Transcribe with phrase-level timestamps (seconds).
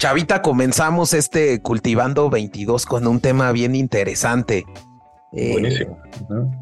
[0.00, 4.64] Chavita, comenzamos este Cultivando 22 con un tema bien interesante.
[5.34, 6.00] Eh, Buenísimo.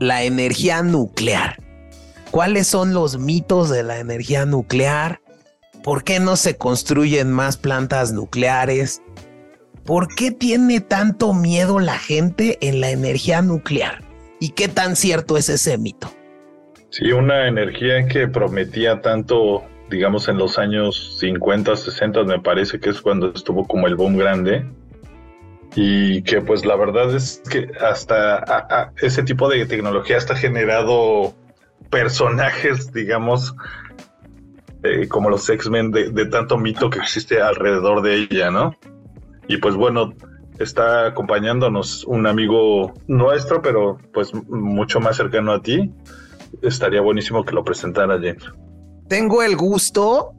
[0.01, 1.63] La energía nuclear.
[2.33, 5.21] ¿Cuáles son los mitos de la energía nuclear?
[5.85, 9.03] ¿Por qué no se construyen más plantas nucleares?
[9.85, 14.03] ¿Por qué tiene tanto miedo la gente en la energía nuclear?
[14.41, 16.11] ¿Y qué tan cierto es ese mito?
[16.91, 22.91] Sí, una energía que prometía tanto, digamos, en los años 50, 60, me parece que
[22.91, 24.67] es cuando estuvo como el boom grande.
[25.75, 31.35] Y que pues la verdad es que hasta ese tipo de tecnología está generado
[31.91, 33.55] personajes, digamos,
[34.83, 38.77] eh, como los X-Men, de, tanto mito que existe alrededor de ella, ¿no?
[39.47, 40.15] Y pues bueno,
[40.59, 45.93] está acompañándonos un amigo nuestro, pero pues mucho más cercano a ti.
[46.63, 48.45] Estaría buenísimo que lo presentara, James.
[49.09, 50.35] Tengo el gusto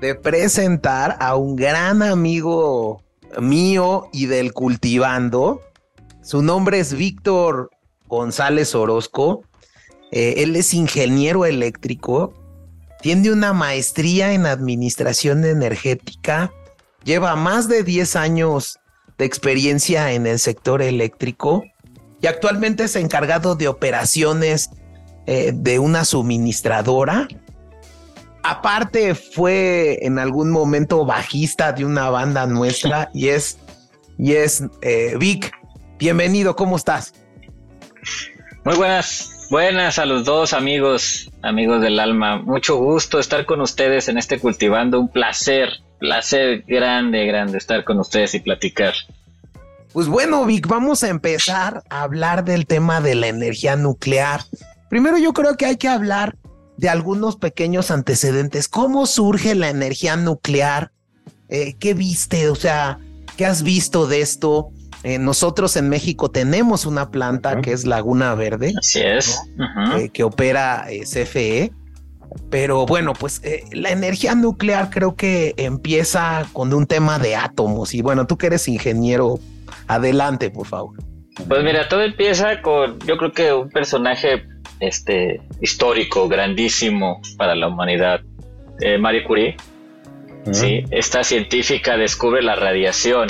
[0.00, 3.02] de presentar a un gran amigo
[3.40, 5.60] mío y del cultivando.
[6.22, 7.70] Su nombre es Víctor
[8.06, 9.42] González Orozco.
[10.12, 12.32] Eh, él es ingeniero eléctrico,
[13.02, 16.52] tiene una maestría en administración energética,
[17.02, 18.78] lleva más de 10 años
[19.18, 21.64] de experiencia en el sector eléctrico
[22.20, 24.70] y actualmente es encargado de operaciones
[25.26, 27.26] eh, de una suministradora.
[28.44, 33.58] Aparte fue en algún momento bajista de una banda nuestra y es,
[34.18, 35.50] y es eh, Vic.
[35.98, 37.14] Bienvenido, ¿cómo estás?
[38.64, 42.38] Muy buenas, Buenas a los dos amigos, amigos del alma.
[42.38, 44.98] Mucho gusto estar con ustedes en este cultivando.
[44.98, 48.94] Un placer, placer grande, grande estar con ustedes y platicar.
[49.92, 54.40] Pues bueno, Vic, vamos a empezar a hablar del tema de la energía nuclear.
[54.88, 56.36] Primero yo creo que hay que hablar
[56.76, 58.68] de algunos pequeños antecedentes.
[58.68, 60.90] ¿Cómo surge la energía nuclear?
[61.48, 62.48] Eh, ¿Qué viste?
[62.48, 62.98] O sea,
[63.36, 64.70] ¿qué has visto de esto?
[65.04, 68.72] Eh, nosotros en México tenemos una planta que es Laguna Verde.
[68.78, 69.38] Así es.
[69.98, 71.72] Eh, que opera eh, CFE.
[72.50, 77.94] Pero bueno, pues la energía nuclear creo que empieza con un tema de átomos.
[77.94, 79.38] Y bueno, tú que eres ingeniero,
[79.86, 80.96] adelante, por favor.
[81.46, 84.46] Pues mira, todo empieza con, yo creo que un personaje
[84.80, 88.20] este, histórico, grandísimo para la humanidad,
[88.98, 89.56] Marie Curie.
[90.52, 93.28] Sí, esta científica descubre la radiación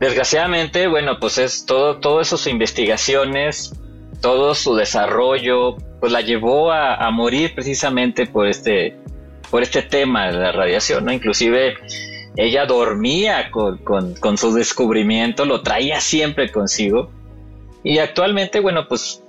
[0.00, 3.74] Desgraciadamente, bueno, pues es todo, eso, sus investigaciones,
[4.22, 8.96] todo su desarrollo, pues la llevó a, morir precisamente por este,
[9.50, 11.12] por este tema de la radiación, ¿no?
[11.12, 11.74] Inclusive
[12.34, 13.76] ella dormía con,
[14.14, 17.10] con, su descubrimiento, lo traía siempre consigo.
[17.84, 19.22] Y actualmente, bueno, pues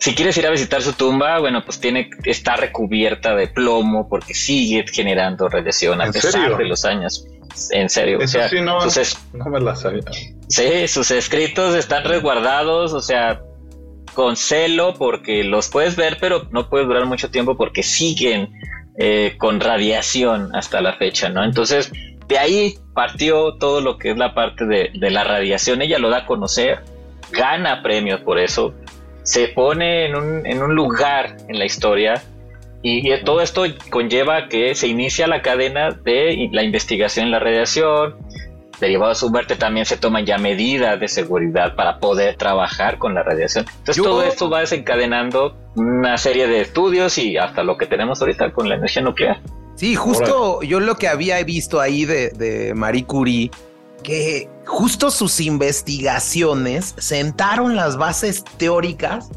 [0.00, 4.34] si quieres ir a visitar su tumba, bueno, pues tiene, está recubierta de plomo porque
[4.34, 7.26] sigue generando radiación a pesar de los años
[7.70, 8.18] en serio.
[8.22, 8.78] o sea, sí no,
[9.46, 10.02] me la sabía.
[10.48, 13.42] Sí, sus escritos están resguardados, o sea,
[14.14, 18.50] con celo porque los puedes ver, pero no puedes durar mucho tiempo porque siguen
[18.98, 21.44] eh, con radiación hasta la fecha, ¿no?
[21.44, 21.90] Entonces,
[22.26, 25.82] de ahí partió todo lo que es la parte de, de la radiación.
[25.82, 26.82] Ella lo da a conocer,
[27.32, 28.74] gana premios por eso,
[29.28, 32.22] se pone en un, en un lugar en la historia
[32.80, 38.16] y, todo esto conlleva que se inicia la cadena de la investigación en la radiación.
[38.80, 43.14] Derivado de su muerte también se toman ya medidas de seguridad para poder trabajar con
[43.14, 43.66] la radiación.
[43.80, 48.52] Entonces todo esto va desencadenando una serie de estudios y hasta lo que tenemos ahorita
[48.52, 49.42] con la energía nuclear.
[49.74, 53.50] Sí, justo yo lo que había visto ahí de, de Marie Curie,
[54.02, 59.30] que justo sus investigaciones sentaron las bases teóricas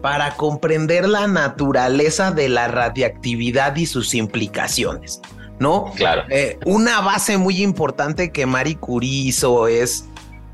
[0.00, 5.20] para comprender la naturaleza de la radiactividad y sus implicaciones,
[5.58, 5.92] ¿no?
[5.96, 6.22] Claro.
[6.30, 10.06] Eh, una base muy importante que Marie Curie hizo es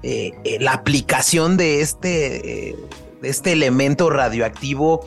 [0.03, 2.77] eh, eh, la aplicación de este,
[3.21, 5.07] de este elemento radioactivo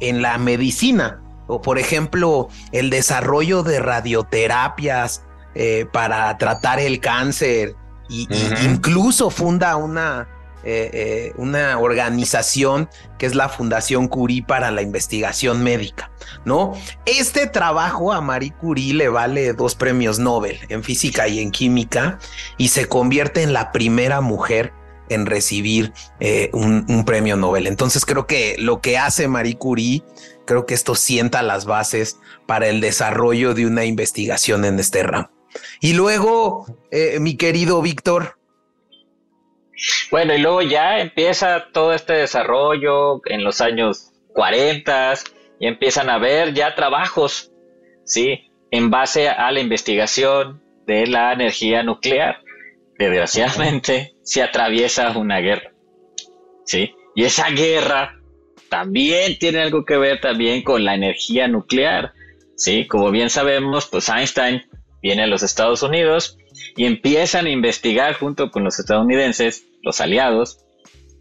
[0.00, 5.22] en la medicina, o por ejemplo, el desarrollo de radioterapias
[5.92, 7.74] para tratar el cáncer,
[8.08, 8.28] y
[8.64, 10.28] incluso funda una
[10.64, 16.10] eh, eh, una organización que es la Fundación Curie para la investigación médica,
[16.44, 16.72] ¿no?
[17.06, 22.18] Este trabajo a Marie Curie le vale dos premios Nobel en física y en química
[22.56, 24.72] y se convierte en la primera mujer
[25.08, 27.68] en recibir eh, un, un, premio Nobel.
[27.68, 30.02] Entonces creo que lo que hace Marie Curie,
[30.44, 35.37] creo que esto sienta las bases para el desarrollo de una investigación en este ramo.
[35.80, 36.66] Y luego,
[37.20, 38.38] mi querido Víctor,
[40.10, 45.14] bueno, y luego ya empieza todo este desarrollo en los años 40
[45.60, 47.52] y empiezan a ver ya trabajos,
[48.04, 48.50] ¿sí?
[48.70, 52.42] En base a la investigación de la energía nuclear.
[52.98, 55.72] Desgraciadamente, se atraviesa una guerra.
[56.64, 56.94] ¿Sí?
[57.14, 58.20] Y esa guerra
[58.68, 62.12] también tiene algo que ver también con la energía nuclear.
[62.56, 64.67] Sí, como bien sabemos, pues Einstein
[65.02, 66.38] viene a los Estados Unidos
[66.76, 70.64] y empiezan a investigar junto con los estadounidenses, los aliados,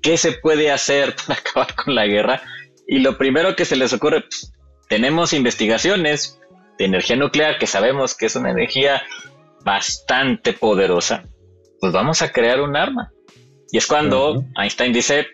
[0.02, 2.42] qué se puede hacer para acabar con la guerra.
[2.88, 4.54] Y lo primero que se les ocurre, pues,
[4.90, 6.40] tenemos investigaciones
[6.78, 9.04] de energía nuclear que sabemos que es una energía
[9.66, 11.26] bastante poderosa,
[11.80, 13.12] pues vamos a crear un arma.
[13.72, 15.28] Y es cuando Einstein dice,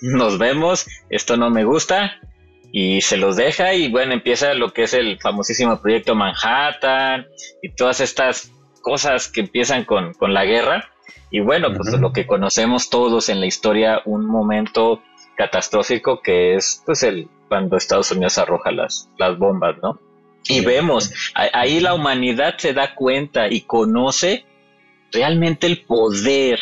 [0.00, 2.18] nos vemos, esto no me gusta,
[2.76, 7.24] y se los deja y bueno, empieza lo que es el famosísimo proyecto Manhattan
[7.62, 8.50] y todas estas
[8.82, 10.90] cosas que empiezan con, la guerra.
[11.30, 15.04] Y bueno, pues lo que conocemos todos en la historia, un momento
[15.36, 20.00] catastrófico que es pues el cuando Estados Unidos arroja las, las bombas, ¿no?
[20.48, 24.46] Y vemos, ahí la humanidad se da cuenta y conoce
[25.12, 26.58] realmente el poder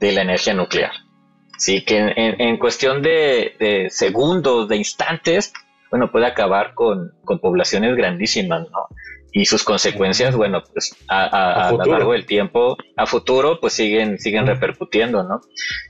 [0.00, 0.90] de la energía nuclear.
[1.60, 5.52] Sí, que en, cuestión de, segundos, de instantes,
[5.90, 7.12] bueno, puede acabar con,
[7.42, 8.86] poblaciones grandísimas, ¿no?
[9.32, 14.46] Y sus consecuencias, bueno, pues a, lo largo del tiempo, a futuro, pues siguen, siguen
[14.46, 15.42] repercutiendo, ¿no?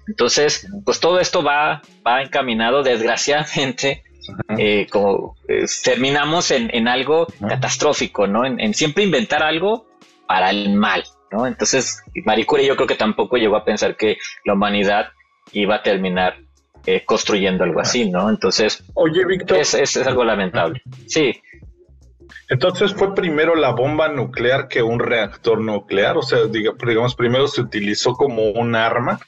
[0.08, 4.02] Entonces, pues todo esto va, va encaminado, desgraciadamente,
[4.58, 8.44] eh, como eh, terminamos en, algo catastrófico, ¿no?
[8.44, 9.86] En, siempre inventar algo
[10.26, 11.46] para el mal, ¿no?
[11.46, 15.12] Entonces, Marie Curie yo creo que tampoco llegó a pensar que la humanidad
[15.52, 16.36] iba a terminar
[16.86, 18.30] eh, construyendo algo así, ¿no?
[18.30, 20.82] Entonces, oye, Víctor, es, es, algo lamentable.
[21.06, 21.32] Sí.
[22.48, 27.60] Entonces fue primero la bomba nuclear que un reactor nuclear, o sea, digamos, primero se
[27.60, 29.20] utilizó como un arma.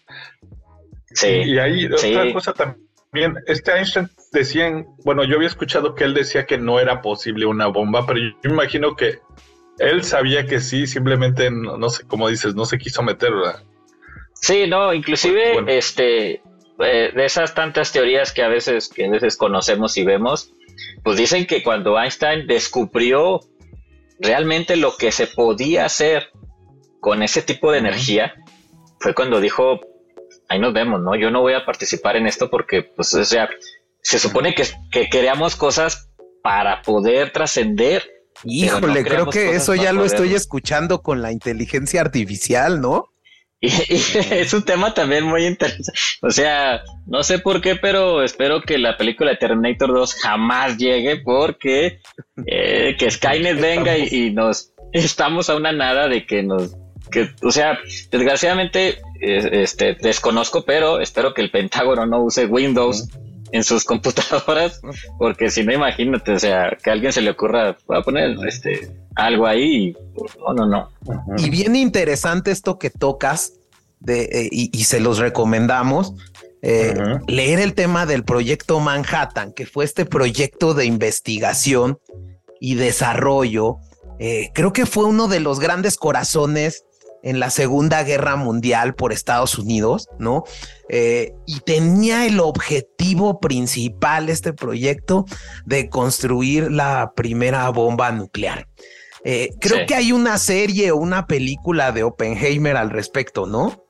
[1.15, 1.29] Sí.
[1.29, 6.47] Y, ahí otra cosa también, este Einstein decía, bueno, yo había escuchado que él decía
[6.47, 9.19] que no era posible una bomba, pero yo imagino que
[9.79, 13.63] él sabía que sí, simplemente no, sé, cómo dices, no se quiso meter, ¿verdad?
[14.43, 16.43] Sí, no, inclusive este
[16.81, 20.53] eh, de esas tantas teorías que a veces que a veces conocemos y vemos,
[21.05, 23.41] pues dicen que cuando Einstein descubrió
[24.19, 26.31] realmente lo que se podía hacer
[27.01, 28.35] con ese tipo de energía,
[28.99, 29.81] fue cuando dijo,
[30.49, 31.15] ahí nos vemos, ¿no?
[31.15, 33.49] Yo no voy a participar en esto porque, pues, o sea,
[34.01, 36.11] se supone que, que creamos cosas
[36.43, 38.03] para poder trascender.
[38.45, 43.12] Híjole, creo que eso ya lo estoy escuchando con la inteligencia artificial, ¿no?
[43.89, 43.97] Y,
[44.33, 45.93] es un tema también muy interesante.
[46.21, 50.77] O sea, no sé por qué, pero espero que la película de Terminator 2 jamás
[50.77, 52.01] llegue porque
[52.47, 56.77] eh, que Skynet venga y, nos estamos a una nada de que nos
[57.43, 57.79] o sea,
[58.11, 63.07] desgraciadamente este desconozco, pero espero que el Pentágono no use Windows
[63.53, 64.81] en sus computadoras,
[65.19, 68.37] porque si no imagínate, o sea, que a alguien se le ocurra voy a poner
[68.47, 69.97] este algo ahí y
[70.39, 70.89] no, no, no.
[71.37, 73.53] Y bien interesante esto que tocas
[74.01, 76.15] de, eh, y, se los recomendamos.
[76.63, 76.95] Eh,
[77.27, 81.99] leer el tema del proyecto Manhattan, que fue este proyecto de investigación
[82.61, 83.79] y desarrollo.
[84.19, 86.85] Eh, creo que fue uno de los grandes corazones
[87.23, 90.45] en la Segunda Guerra Mundial por Estados Unidos, ¿no?
[90.89, 95.25] Eh, y tenía el objetivo principal, este proyecto,
[95.65, 98.67] de construir la primera bomba nuclear.
[99.25, 103.85] Eh, creo que hay una serie o una película de Oppenheimer al respecto, ¿no?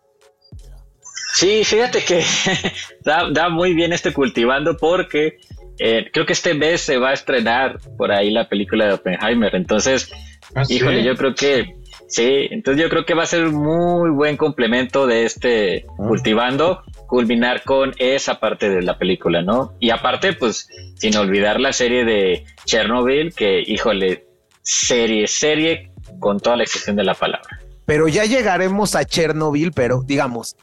[1.34, 2.22] Sí, fíjate que
[3.04, 5.38] da, muy bien este cultivando porque
[5.78, 9.54] eh, creo que este mes se va a estrenar por ahí la película de Oppenheimer.
[9.54, 10.12] Entonces,
[10.54, 11.81] ¿Ah, híjole, yo creo que
[12.12, 15.92] Sí, entonces yo creo que va a ser un muy buen complemento de este ah.
[15.96, 19.72] cultivando, culminar con esa parte de la película, ¿no?
[19.80, 24.26] Y aparte, pues, sin olvidar la serie de Chernobyl, que, híjole,
[24.60, 27.48] serie, serie con toda la excepción de la palabra.
[27.86, 30.56] Pero ya llegaremos a Chernobyl, pero digamos,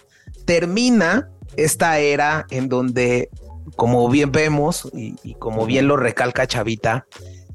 [0.46, 3.30] termina esta era en donde,
[3.76, 7.08] como bien vemos y, y como bien lo recalca Chavita,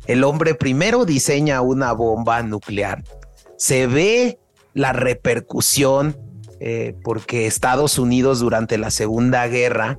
[0.08, 3.04] el hombre primero diseña una bomba nuclear
[3.64, 4.38] se ve
[4.74, 6.18] la repercusión
[6.60, 9.98] eh, porque Estados Unidos durante la Segunda Guerra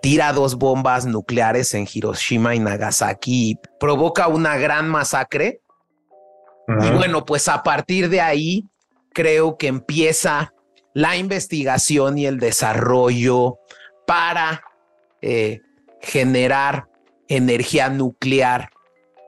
[0.00, 5.60] tira dos bombas nucleares en Hiroshima y Nagasaki y provoca una gran masacre.
[6.68, 8.64] Y bueno, pues a partir de ahí
[9.12, 10.54] creo que empieza
[10.94, 13.58] la investigación y el desarrollo
[14.06, 14.62] para
[15.20, 15.62] eh,
[16.00, 16.86] generar
[17.26, 18.70] energía nuclear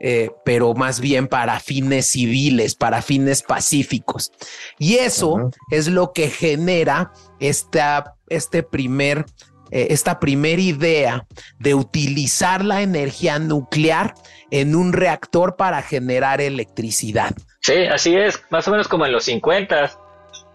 [0.00, 4.33] eh, pero más bien para fines civiles, para fines pacíficos.
[4.78, 9.26] Y eso es lo que genera esta, este primer
[9.71, 11.26] eh, esta primera idea
[11.59, 14.14] de utilizar la energía nuclear
[14.50, 17.35] en un reactor para generar electricidad.
[17.61, 19.90] Sí, así es, más o menos como en los 50,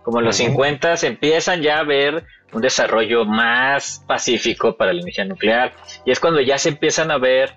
[0.04, 2.24] como en los 50 empiezan ya a ver
[2.54, 5.74] un desarrollo más pacífico para la energía nuclear
[6.06, 7.56] y es cuando ya se empiezan a ver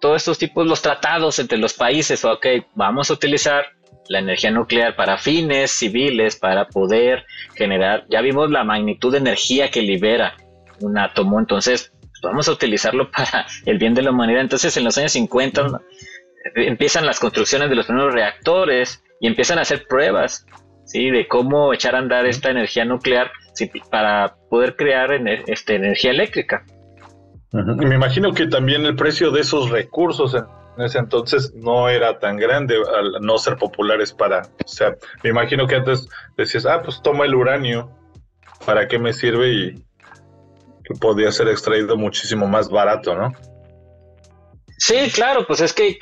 [0.00, 3.66] todos estos tipos, los tratados entre los países, ok, vamos a utilizar
[4.08, 9.70] la energía nuclear para fines civiles, para poder generar, ya vimos la magnitud de energía
[9.70, 10.36] que libera
[10.80, 11.92] un átomo, entonces
[12.22, 14.40] vamos a utilizarlo para el bien de la humanidad.
[14.40, 15.80] Entonces en los años 50
[16.56, 20.46] empiezan las construcciones de los primeros reactores y empiezan a hacer pruebas
[20.84, 21.10] ¿sí?
[21.10, 23.30] de cómo echar a andar esta energía nuclear
[23.90, 25.12] para poder crear
[25.46, 26.64] este, energía eléctrica.
[27.52, 32.36] Me imagino que también el precio de esos recursos en ese entonces no era tan
[32.36, 37.02] grande al no ser populares para, o sea, me imagino que antes decías, ah, pues
[37.02, 37.90] toma el uranio,
[38.64, 39.52] ¿para qué me sirve?
[39.52, 39.74] Y
[40.84, 43.32] que podía ser extraído muchísimo más barato, ¿no?
[44.82, 45.98] Sí, claro, pues es que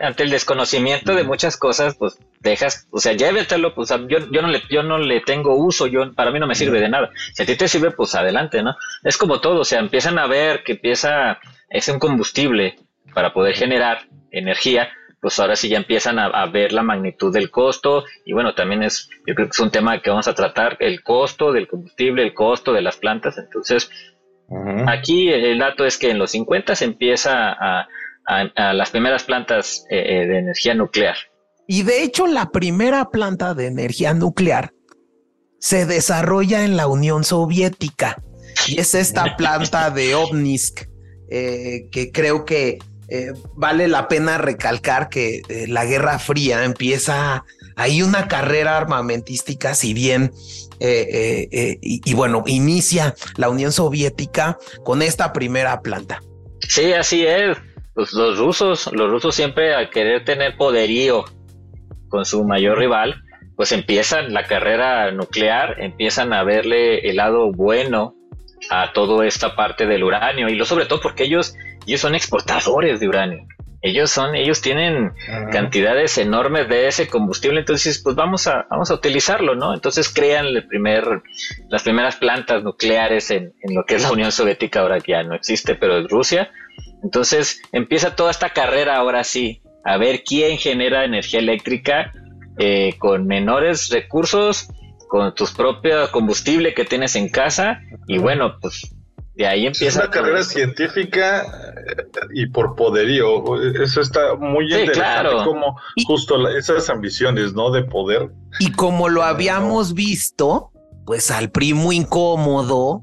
[0.00, 4.46] ante el desconocimiento de muchas cosas, pues dejas, o sea, llévetelo, pues yo, yo no
[4.46, 7.10] le, yo no le tengo uso, yo, para mí no me sirve de nada.
[7.34, 8.76] Si a ti te sirve, pues adelante, ¿no?
[9.02, 12.76] Es como todo, o sea, empiezan a ver que empieza, es un combustible
[13.12, 14.88] para poder generar energía,
[15.20, 19.10] pues ahora sí ya empiezan a, ver la magnitud del costo y bueno, también es,
[19.26, 22.34] yo creo que es un tema que vamos a tratar, el costo del combustible, el
[22.34, 23.90] costo de las plantas, entonces
[24.86, 27.88] aquí el dato es que en los 50 se empieza a
[28.26, 31.16] a, las primeras plantas eh, eh, de energía nuclear.
[31.66, 34.72] Y de hecho la primera planta de energía nuclear
[35.58, 38.20] se desarrolla en la Unión Soviética
[38.66, 40.88] y es esta planta de Obnisk
[41.30, 42.78] eh, que creo que
[43.54, 47.44] vale la pena recalcar que la Guerra Fría empieza
[47.76, 50.32] hay una carrera armamentística, si bien
[50.80, 56.22] y, bueno, inicia la Unión Soviética con esta primera planta.
[56.66, 57.58] Sí, así es
[57.94, 61.24] pues los rusos, los rusos siempre al querer tener poderío
[62.08, 63.22] con su mayor rival,
[63.56, 68.14] pues empiezan la carrera nuclear, empiezan a verle el lado bueno
[68.70, 71.54] a toda esta parte del uranio y lo sobre todo porque ellos
[71.86, 73.46] ellos son exportadores de uranio.
[73.82, 75.12] Ellos son ellos tienen
[75.50, 79.74] cantidades enormes de ese combustible, entonces pues vamos a vamos a utilizarlo, ¿no?
[79.74, 81.22] Entonces crean el primer
[81.68, 85.24] las primeras plantas nucleares en, en lo que es la Unión Soviética ahora que ya
[85.24, 86.50] no existe, pero es Rusia.
[87.02, 92.12] Entonces empieza toda esta carrera ahora sí, a ver quién genera energía eléctrica
[92.58, 94.68] eh, con menores recursos,
[95.08, 98.94] con tus propios combustible que tienes en casa y bueno, pues
[99.34, 100.00] de ahí empieza.
[100.00, 103.42] Es una carrera científica eh, y por poderío.
[103.82, 107.70] Eso está muy interesante, como justo esas ambiciones, ¿no?
[107.70, 108.30] De poder.
[108.58, 110.70] Y como lo habíamos visto,
[111.06, 113.02] pues al primo incómodo,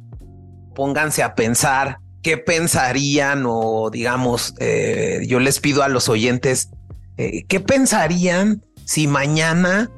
[0.76, 6.70] pónganse a pensar qué pensarían o digamos, eh, yo les pido a los oyentes,
[7.18, 9.90] eh, ¿qué pensarían si mañana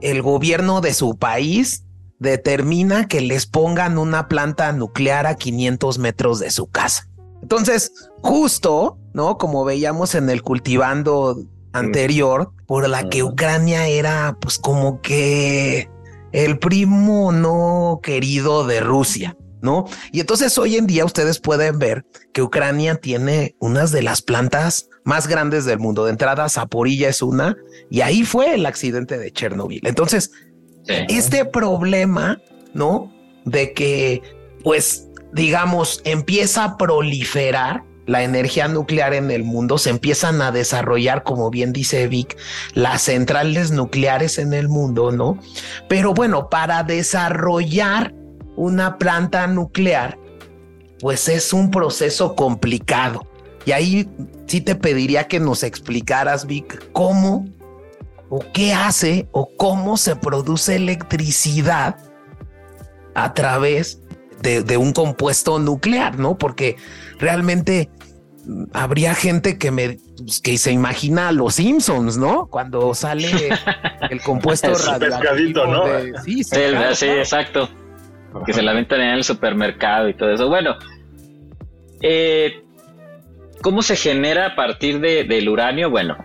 [0.00, 1.84] el gobierno de su país
[2.18, 7.08] determina que les pongan una planta nuclear a 500 metros de su casa?
[7.42, 9.38] Entonces, justo, ¿no?
[9.38, 11.36] Como veíamos en el cultivando
[11.72, 15.88] anterior, por la que Ucrania era pues como que
[16.32, 19.36] el primo no querido de Rusia.
[19.60, 19.86] ¿no?
[20.12, 24.88] Y entonces hoy en día ustedes pueden ver que Ucrania tiene unas de las plantas
[25.04, 26.04] más grandes del mundo.
[26.04, 27.56] De entrada, Zaporilla es una,
[27.90, 29.86] y ahí fue el accidente de Chernobyl.
[29.86, 30.30] Entonces,
[30.88, 32.40] este problema,
[32.74, 33.12] ¿no?
[33.44, 34.22] De que,
[34.62, 41.22] pues, digamos, empieza a proliferar la energía nuclear en el mundo, se empiezan a desarrollar,
[41.24, 42.38] como bien dice Vic,
[42.72, 45.38] las centrales nucleares en el mundo, ¿no?
[45.88, 48.14] Pero bueno, para desarrollar
[48.56, 50.18] una planta nuclear,
[51.00, 53.26] pues es un proceso complicado.
[53.66, 54.08] Y ahí
[54.46, 57.44] sí te pediría que nos explicaras, Vic, cómo
[58.28, 61.96] o qué hace o cómo se produce electricidad
[63.14, 64.02] a través
[64.42, 66.38] de, un compuesto nuclear, ¿no?
[66.38, 66.76] Porque
[67.18, 67.90] realmente
[68.46, 72.46] mm, habría gente que me pues, que se imagina a los Simpsons, ¿no?
[72.46, 73.28] Cuando sale
[74.10, 75.66] el compuesto radioactivo.
[75.66, 75.84] ¿no?
[76.24, 77.68] sí, sí, exacto
[78.44, 80.48] que se la ventan en el supermercado y todo eso.
[80.48, 80.76] Bueno,
[82.02, 82.62] eh,
[83.62, 85.90] ¿cómo se genera a partir del uranio?
[85.90, 86.16] Bueno,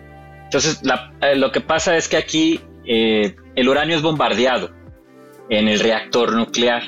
[0.53, 0.81] entonces
[1.21, 4.69] eh, lo que pasa es que aquí eh, el uranio es bombardeado
[5.49, 6.83] en el reactor nuclear.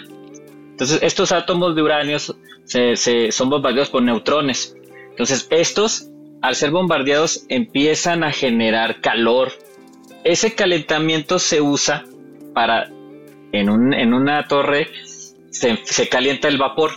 [0.70, 4.76] Entonces estos átomos de uranio se, son bombardeados por neutrones.
[5.10, 6.10] Entonces estos,
[6.44, 9.52] al ser bombardeados, empiezan a generar calor.
[10.24, 12.04] Ese calentamiento se usa
[12.54, 12.92] para
[13.52, 14.90] en, un, en una torre
[15.50, 16.92] se, calienta el vapor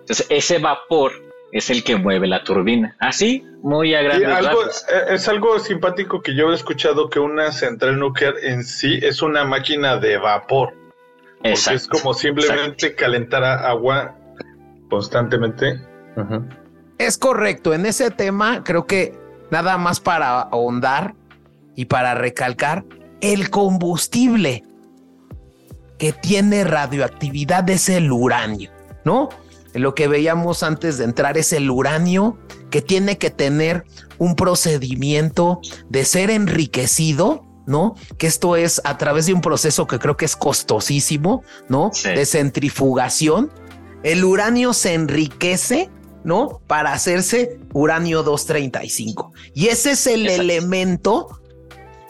[0.00, 2.96] Entonces, ese vapor es el que mueve la turbina.
[2.98, 8.34] Así, muy a eh, Es algo simpático que yo he escuchado que una central nuclear
[8.42, 10.74] en sí es una máquina de vapor.
[11.42, 14.14] es como simplemente calentar agua
[14.90, 15.80] constantemente.
[16.98, 19.14] Es correcto, en ese tema creo que
[19.50, 21.14] nada más para ahondar
[21.76, 22.84] y para recalcar,
[23.20, 24.64] el combustible
[25.98, 28.70] que tiene radioactividad es el uranio,
[29.04, 29.28] ¿no?
[29.78, 32.38] Lo que veíamos antes de entrar es el uranio
[32.70, 33.84] que tiene que tener
[34.18, 37.94] un procedimiento de ser enriquecido, ¿no?
[38.18, 41.90] Que esto es a través de un proceso que creo que es costosísimo, ¿no?
[42.02, 43.50] De centrifugación.
[44.02, 45.90] El uranio se enriquece
[46.24, 46.60] ¿no?
[46.66, 49.32] Para hacerse uranio 235.
[49.54, 51.40] Y ese es el elemento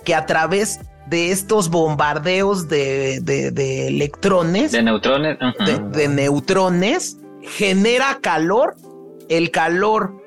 [0.05, 3.17] que a través de estos bombardeos de,
[3.87, 5.39] electrones, de neutrones,
[5.93, 8.77] de, neutrones, genera calor.
[9.29, 10.23] El calor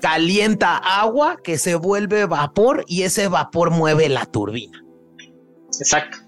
[0.00, 4.84] calienta agua que se vuelve vapor y ese vapor mueve la turbina.
[5.68, 6.18] Exacto.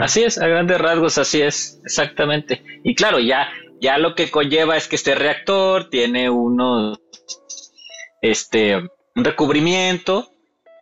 [0.00, 2.64] Así es, a grandes rasgos, así es, exactamente.
[2.82, 3.48] Y claro, ya
[3.82, 7.00] ya lo que conlleva es que este reactor tiene unos,
[8.22, 10.30] este, un recubrimiento,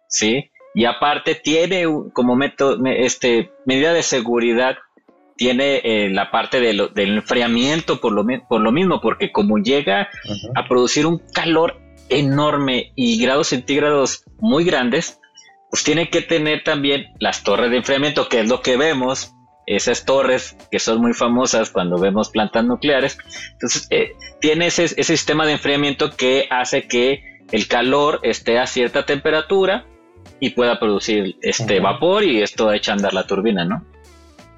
[0.07, 0.51] ¿sí?
[0.75, 4.77] Y aparte tiene como método, este, medida de seguridad,
[5.41, 10.11] tiene eh, la parte del enfriamiento por lo, por lo mismo, porque como llega
[10.55, 11.81] a producir un calor
[12.11, 15.19] enorme y grados centígrados muy grandes,
[15.71, 19.33] pues tiene que tener también las torres de enfriamiento, que es lo que vemos
[19.65, 23.17] esas torres que son muy famosas cuando vemos plantas nucleares.
[23.53, 29.07] Entonces, eh, tiene ese, sistema de enfriamiento que hace que el calor esté a cierta
[29.07, 29.87] temperatura
[30.39, 33.87] y pueda producir este vapor y esto echa a andar la turbina, ¿no?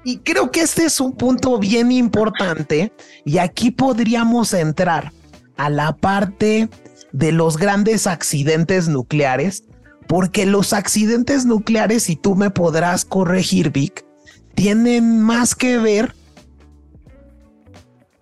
[0.03, 2.91] Y creo que este es un punto bien importante
[3.25, 5.11] y aquí podríamos entrar
[5.55, 6.69] a la parte
[7.13, 9.63] de los grandes accidentes nucleares,
[10.07, 14.05] porque los accidentes nucleares, y tú me podrás corregir, Vic,
[14.55, 16.15] tienen más que ver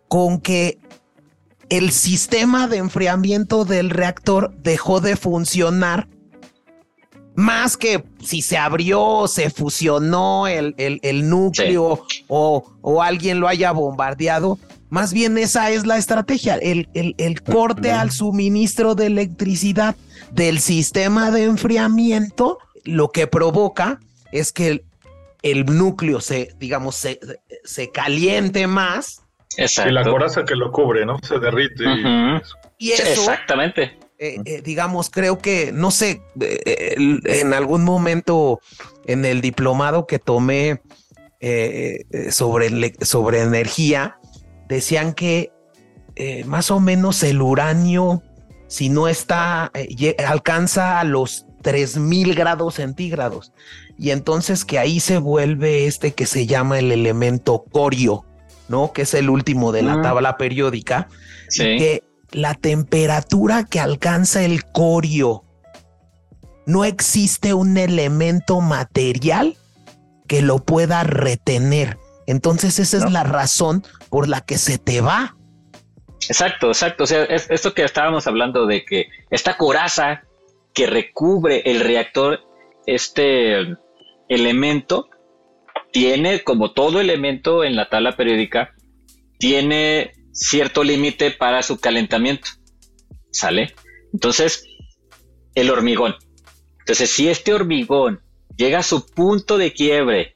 [0.08, 0.78] con que
[1.70, 6.10] el sistema de enfriamiento del reactor dejó de funcionar
[7.36, 10.74] más que si se abrió, se fusionó el,
[11.30, 14.58] núcleo o, alguien lo haya bombardeado.
[14.90, 19.96] Más bien esa es la estrategia, el, el corte al suministro de electricidad
[20.32, 24.00] del sistema de enfriamiento, lo que provoca
[24.32, 24.84] es que
[25.42, 27.20] el núcleo se, digamos, se,
[27.64, 29.24] se caliente más.
[29.58, 29.92] Exacto.
[29.92, 31.20] Y la coraza que lo cubre, ¿no?
[31.24, 31.84] Se derrite.
[32.78, 33.98] Y eso, Exactamente.
[34.24, 38.62] Eh, eh, digamos, creo que, no sé, eh, en algún momento
[39.08, 40.80] en el diplomado que tomé
[42.30, 44.20] sobre, sobre energía,
[44.70, 45.52] decían que
[46.46, 48.22] más o menos el uranio,
[48.68, 49.72] si no está,
[50.28, 53.54] alcanza a los 3000 grados centígrados
[53.98, 58.24] y entonces que ahí se vuelve este que se llama el elemento corio,
[58.70, 58.94] ¿no?
[58.94, 60.02] Que es el último de la ah.
[60.04, 61.08] tabla periódica.
[61.50, 61.64] Sí.
[61.64, 65.44] que la temperatura que alcanza el corio,
[66.66, 69.58] no existe un elemento material
[70.28, 71.98] que lo pueda retener.
[72.28, 75.36] Entonces esa es la razón por la que se te va.
[76.30, 77.04] Exacto, exacto.
[77.04, 80.22] O sea, esto que estábamos hablando de que esta coraza
[80.74, 82.40] que recubre el reactor,
[82.86, 83.76] este
[84.30, 85.10] elemento
[85.92, 88.74] tiene, como todo elemento en la tabla periódica,
[89.40, 92.50] tiene cierto límite para su calentamiento.
[93.32, 93.74] ¿Sale?
[94.14, 94.66] Entonces,
[95.56, 96.16] el hormigón.
[96.80, 98.22] Entonces, si este hormigón
[98.58, 100.36] llega a su punto de quiebre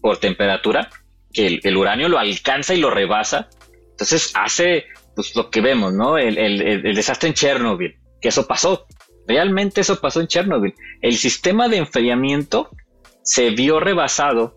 [0.00, 0.90] por temperatura,
[1.32, 3.48] que el, uranio lo alcanza y lo rebasa,
[3.90, 6.18] entonces hace pues, lo que vemos, ¿no?
[6.18, 8.86] El, el desastre en Chernobyl, que eso pasó.
[9.26, 10.74] Realmente eso pasó en Chernobyl.
[11.00, 12.70] El sistema de enfriamiento
[13.22, 14.56] se vio rebasado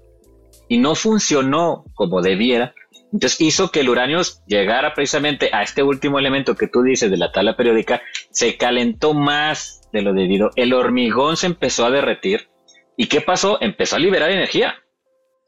[0.68, 2.74] y no funcionó como debiera,
[3.12, 7.18] entonces hizo que el uranio llegara precisamente a este último elemento que tú dices de
[7.18, 12.50] la tabla periódica, se calentó más de lo debido, el hormigón se empezó a derretir
[12.96, 13.58] y ¿qué pasó?
[13.62, 14.76] Empezó a liberar energía,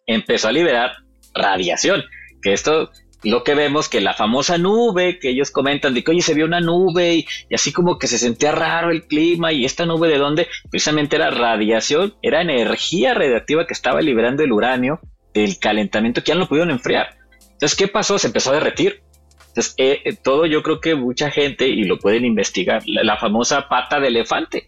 [0.05, 0.91] empezó a liberar
[1.33, 2.03] radiación,
[2.41, 2.89] que esto
[3.23, 6.45] lo que vemos que la famosa nube que ellos comentan de que oye se vio
[6.45, 7.17] una nube
[7.49, 11.17] y, así como que se sentía raro el clima y esta nube de dónde precisamente
[11.17, 14.99] era radiación, era energía radiactiva que estaba liberando el uranio
[15.33, 17.20] del calentamiento que ya no pudieron enfriar.
[17.51, 18.17] Entonces, ¿qué pasó?
[18.17, 19.03] Se empezó a derretir.
[19.49, 23.67] Entonces, eh, eh, todo yo creo que mucha gente, y lo pueden investigar, la famosa
[23.67, 24.67] pata de elefante.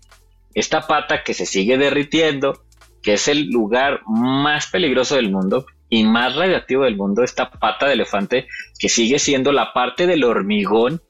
[0.53, 2.63] Esta pata que se sigue derritiendo,
[3.01, 7.85] que es el lugar más peligroso del mundo, y más radioactivo del mundo, esta pata
[7.85, 8.47] de elefante,
[8.79, 11.01] que sigue siendo la parte del hormigón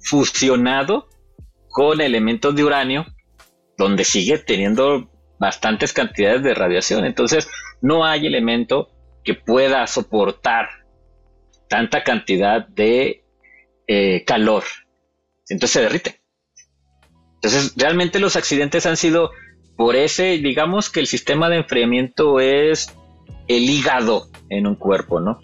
[0.00, 1.08] fusionado
[1.68, 3.06] con elementos de uranio,
[3.76, 7.04] donde sigue teniendo bastantes cantidades de radiación.
[7.04, 7.48] Entonces,
[7.80, 8.90] no hay elemento
[9.24, 10.68] que pueda soportar
[11.68, 13.24] tanta cantidad de
[13.86, 14.64] eh, calor.
[15.48, 16.20] Entonces se derrite.
[17.36, 19.30] Entonces, realmente los accidentes han sido
[19.76, 22.92] por ese, digamos que el sistema de enfriamiento es
[23.46, 25.40] el hígado en un cuerpo, ¿no?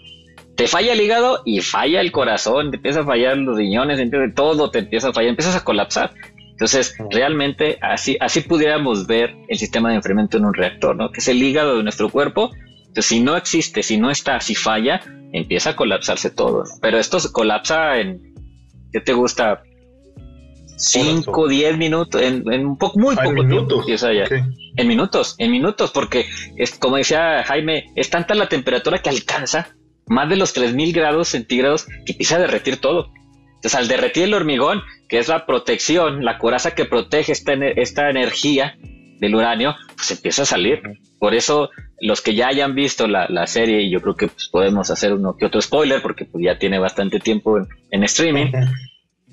[0.55, 3.99] Te falla el hígado y falla el corazón, te empieza a fallar los riñones,
[4.35, 6.13] todo te empieza a fallar, empiezas a colapsar.
[6.51, 11.11] Entonces, realmente así, así pudiéramos ver el sistema de enfriamiento en un reactor, ¿no?
[11.11, 12.51] Que es el hígado de nuestro cuerpo.
[12.95, 15.01] Entonces, si no existe, si no está, si falla,
[15.33, 16.63] empieza a colapsarse todo.
[16.81, 18.33] Pero esto se colapsa en,
[18.93, 19.63] ¿qué te gusta?
[20.77, 23.85] 5, 10 minutos, en, un poco, muy poco minutos.
[23.85, 23.85] tiempo.
[24.77, 29.75] En minutos, en minutos, porque es como decía Jaime, es tanta la temperatura que alcanza
[30.07, 33.11] más de los 3000 grados centígrados que empieza a derretir todo.
[33.55, 38.09] Entonces, al derretir el hormigón, que es la protección, la coraza que protege esta, esta
[38.09, 38.77] energía
[39.19, 40.81] del uranio, pues empieza a salir.
[41.19, 41.69] Por eso,
[42.01, 45.35] los que ya hayan visto la, serie, y yo creo que pues, podemos hacer uno
[45.37, 47.57] que otro spoiler, porque pues, ya tiene bastante tiempo
[47.91, 48.51] en, streaming,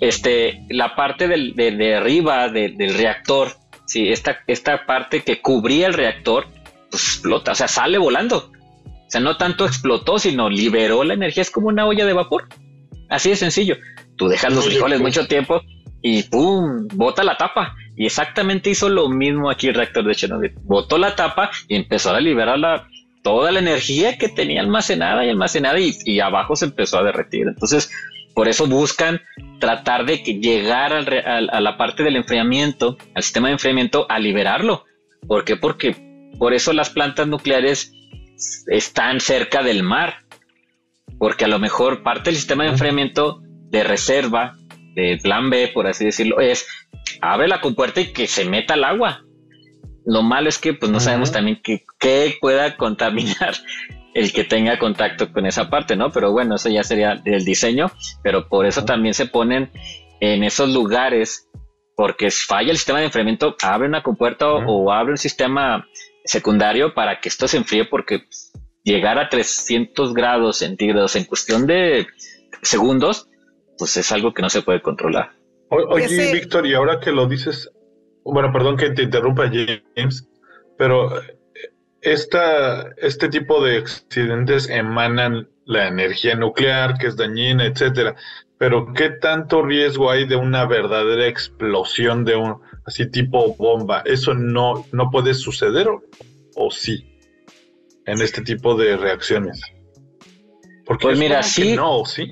[0.00, 3.52] este, la parte del, de, arriba del reactor,
[3.86, 6.46] sí, esta, esta parte que cubría el reactor,
[6.90, 8.50] pues explota, o sea, sale volando.
[8.86, 12.48] O sea, no tanto explotó, sino liberó la energía, es como una olla de vapor.
[13.10, 13.76] Así de sencillo.
[14.16, 15.60] Tú dejas los frijoles mucho tiempo
[16.02, 16.88] y ¡pum!
[16.94, 17.76] bota la tapa.
[17.96, 20.52] Y exactamente hizo lo mismo aquí el reactor de Chernobyl.
[20.62, 22.88] Botó la tapa y empezó a liberar la,
[23.22, 27.46] toda la energía que tenía almacenada y almacenada y, abajo se empezó a derretir.
[27.48, 27.90] Entonces,
[28.34, 29.20] por eso buscan
[29.60, 34.18] tratar de que llegar al, a la parte del enfriamiento, al sistema de enfriamiento, a
[34.18, 34.84] liberarlo.
[35.26, 35.56] ¿Por qué?
[35.56, 35.96] Porque
[36.38, 37.92] por eso las plantas nucleares
[38.66, 40.24] están cerca del mar.
[41.18, 44.58] Porque a lo mejor parte del sistema de enfriamiento de reserva,
[44.94, 46.66] de plan B, por así decirlo, es
[47.20, 49.24] abre la compuerta y que se meta el agua.
[50.04, 53.54] Lo malo es que pues no sabemos también qué pueda contaminar
[54.14, 56.10] el que tenga contacto con esa parte, ¿no?
[56.10, 57.90] Pero bueno, eso ya sería del diseño,
[58.22, 59.70] pero por eso también se ponen
[60.20, 61.48] en esos lugares,
[61.96, 65.86] porque falla el sistema de enfriamiento, abre una compuerta o, abre un sistema
[66.24, 68.24] secundario para que esto se enfríe, porque
[68.84, 72.06] llegar a 300 grados centígrados en cuestión de
[72.62, 73.28] segundos,
[73.82, 75.32] pues es algo que no se puede controlar.
[75.68, 77.68] oye, Víctor, y ahora que lo dices,
[78.22, 79.50] bueno, perdón que te interrumpa,
[79.96, 80.28] James,
[80.78, 81.36] pero eh,
[82.00, 88.14] esta, este tipo de accidentes emanan la energía nuclear, que es dañina, etcétera.
[88.56, 94.04] Pero ¿qué tanto riesgo hay de una verdadera explosión de un así tipo bomba?
[94.06, 95.88] ¿Eso no, no puede suceder
[96.54, 97.18] o, sí
[98.06, 99.60] en este tipo de reacciones?
[100.86, 101.74] Porque pues mira, sí.
[101.74, 102.30] No, sí.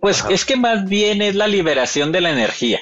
[0.00, 2.80] Pues es que más bien es la liberación de la energía.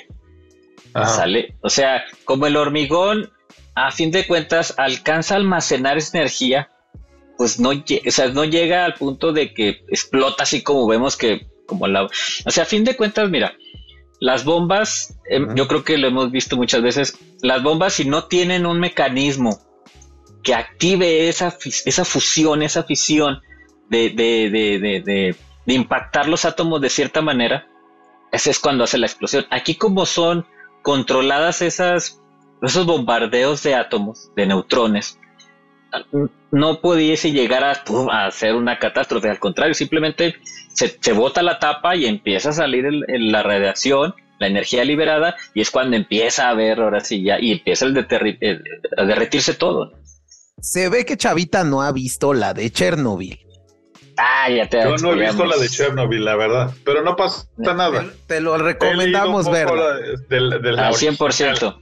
[0.95, 1.57] ¿Sale?
[1.61, 3.31] O sea, como el hormigón,
[3.75, 6.71] a fin de cuentas, alcanza a almacenar esa energía,
[7.37, 11.49] pues no, o sea, no llega al punto de que explota así como vemos que,
[11.67, 12.05] como la...
[12.05, 13.53] O sea, a fin de cuentas, mira,
[14.21, 18.25] las bombas, em, yo creo que lo hemos visto muchas veces, las bombas si no
[18.25, 19.61] tienen un mecanismo
[20.43, 21.55] que active esa,
[21.85, 23.43] esa fusión, esa fisión
[23.91, 27.67] de, de, de, de de impactar los átomos de cierta manera,
[28.33, 29.47] ese es cuando hace la explosión.
[29.51, 30.47] Aquí como son
[30.83, 32.23] controladas esas,
[32.63, 35.19] esos bombardeos de átomos, de neutrones,
[36.51, 40.37] no pudiese llegar a, hacer una catástrofe, al contrario, simplemente
[40.75, 45.71] se, bota la tapa y empieza a salir la radiación, la energía liberada, y es
[45.71, 49.93] cuando empieza a ver, ahora sí ya, y empieza el a derretirse todo.
[50.61, 53.46] Se ve que Chavita no ha visto la de Chernobyl.
[54.17, 57.47] Ah, ya te Yo no he visto la de Chernobyl, la verdad, pero no pasa
[57.59, 58.07] nada.
[58.27, 59.69] Te lo recomendamos ver.
[59.69, 61.79] Al 100%.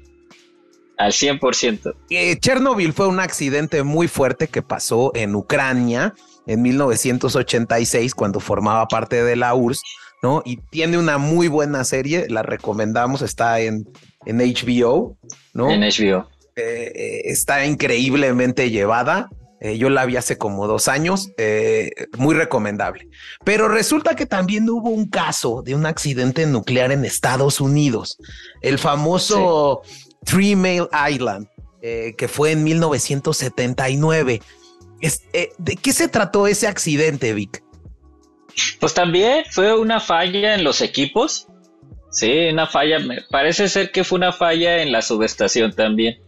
[0.97, 1.95] Al 100%.
[2.11, 6.15] Eh, Chernobyl fue un accidente muy fuerte que pasó en Ucrania
[6.47, 9.83] en 1986 cuando formaba parte de la URSS,
[10.23, 10.43] ¿no?
[10.45, 13.89] Y tiene una muy buena serie, la recomendamos, está en,
[14.27, 15.17] en HBO,
[15.53, 15.71] ¿no?
[15.71, 16.29] En HBO.
[16.57, 19.29] Eh, eh, está increíblemente llevada.
[19.65, 23.09] Eh, yo la vi hace como dos años, eh, muy recomendable.
[23.45, 28.19] Pero resulta que también hubo un caso de un accidente nuclear en Estados Unidos,
[28.61, 29.81] el famoso
[30.27, 31.49] Three Mile Island,
[31.81, 34.43] eh, que fue en 1979.
[35.57, 37.65] ¿De qué se trató ese accidente, Vic?
[38.81, 41.49] Pues también fue una falla en los equipos.
[42.15, 42.99] Sí, una falla.
[43.29, 46.21] Parece ser que fue una falla en la subestación también.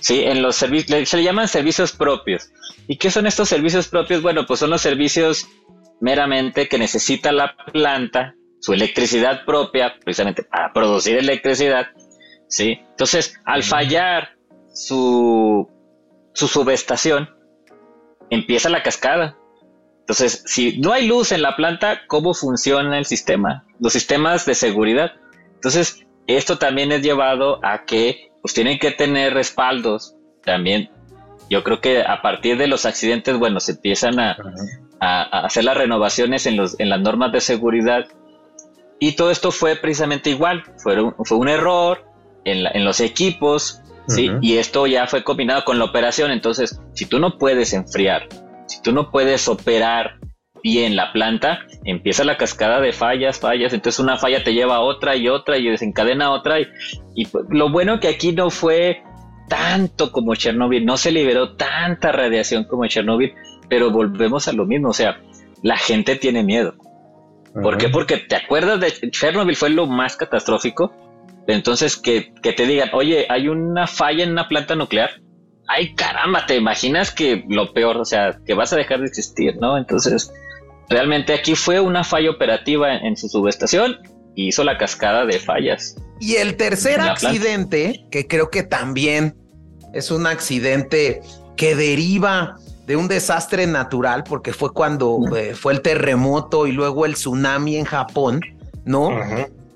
[0.00, 2.50] Sí, en los servicios, se le llaman servicios propios.
[2.88, 4.22] ¿Y qué son estos servicios propios?
[4.22, 5.46] Bueno, pues son los servicios
[6.00, 11.88] meramente que necesita la planta, su electricidad propia, precisamente para producir electricidad.
[12.48, 12.80] ¿sí?
[12.90, 14.36] Entonces, al fallar
[14.72, 15.68] su,
[16.32, 17.28] su subestación,
[18.30, 19.36] empieza la cascada.
[20.00, 23.66] Entonces, si no hay luz en la planta, ¿cómo funciona el sistema?
[23.78, 25.12] Los sistemas de seguridad.
[25.64, 30.14] Entonces, esto también es llevado a que pues tienen que tener respaldos.
[30.44, 30.90] También,
[31.48, 34.36] yo creo que a partir de los accidentes, bueno, se empiezan a,
[35.00, 38.06] hacer las renovaciones en, los, en las normas de seguridad.
[38.98, 40.64] Y todo esto fue precisamente igual.
[40.76, 42.04] Fue un, fue un error
[42.44, 44.30] en, los equipos, ¿sí?
[44.42, 46.30] Y esto ya fue combinado con la operación.
[46.30, 48.28] Entonces, si tú no puedes enfriar,
[48.66, 50.18] si tú no puedes operar
[50.64, 54.80] bien la planta, empieza la cascada de fallas, fallas, entonces una falla te lleva a
[54.80, 56.56] otra y otra y desencadena otra
[57.14, 59.02] y, pues, lo bueno que aquí no fue
[59.46, 63.34] tanto como Chernobyl, no se liberó tanta radiación como Chernobyl,
[63.68, 65.20] pero volvemos a lo mismo, o sea,
[65.62, 66.74] la gente tiene miedo.
[67.62, 67.90] ¿Por qué?
[67.90, 70.92] Porque te acuerdas de Chernobyl fue lo más catastrófico.
[71.46, 75.20] Entonces, que, que, te digan, oye, hay una falla en una planta nuclear.
[75.68, 79.56] Ay, caramba, te imaginas que lo peor, o sea, que vas a dejar de existir,
[79.60, 79.78] ¿no?
[79.78, 80.32] Entonces,
[80.88, 83.96] Realmente aquí fue una falla operativa en, su subestación
[84.34, 85.96] y hizo la cascada de fallas.
[86.20, 89.36] Y el tercer accidente, que creo que también
[89.92, 91.22] es un accidente
[91.56, 97.06] que deriva de un desastre natural, porque fue cuando eh, fue el terremoto y luego
[97.06, 98.40] el tsunami en Japón,
[98.84, 99.10] ¿no?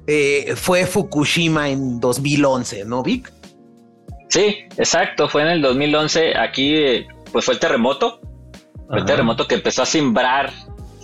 [0.06, 3.32] Eh, fue Fukushima en 2011, ¿no, Vic?
[4.28, 8.20] Sí, exacto, fue en el 2011, aquí eh, pues fue el terremoto,
[8.88, 10.52] fue el terremoto que empezó a simbrar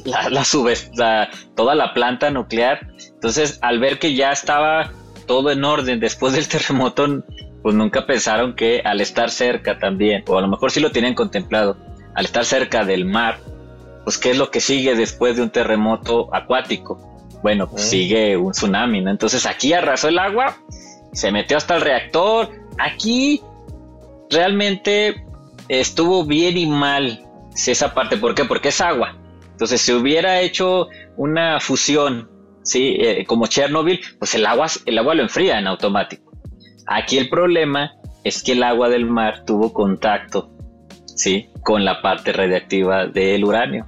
[0.04, 2.88] la, la, toda la planta nuclear.
[3.14, 4.92] Entonces, al ver que ya estaba
[5.26, 7.24] todo en orden después del terremoto,
[7.62, 11.14] pues nunca pensaron que al estar cerca también, o a lo mejor sí lo tienen
[11.14, 11.76] contemplado,
[12.14, 13.38] al estar cerca del mar,
[14.04, 17.00] pues qué es lo que sigue después de un terremoto acuático.
[17.42, 19.10] Bueno, pues sigue un tsunami, ¿no?
[19.10, 20.56] Entonces aquí arrasó el agua,
[21.12, 22.50] se metió hasta el reactor.
[22.78, 23.42] Aquí
[24.30, 25.24] realmente
[25.68, 28.16] estuvo bien y mal esa parte.
[28.16, 28.44] ¿Por qué?
[28.44, 29.16] Porque es agua.
[29.54, 32.28] Entonces, si hubiera hecho una fusión,
[32.64, 32.96] ¿sí?
[32.98, 36.32] Eh, como Chernobyl, pues el agua, el agua lo enfría en automático.
[36.88, 37.92] Aquí el problema
[38.24, 40.50] es que el agua del mar tuvo contacto,
[41.06, 41.50] ¿sí?
[41.62, 43.86] Con la parte radiactiva del uranio.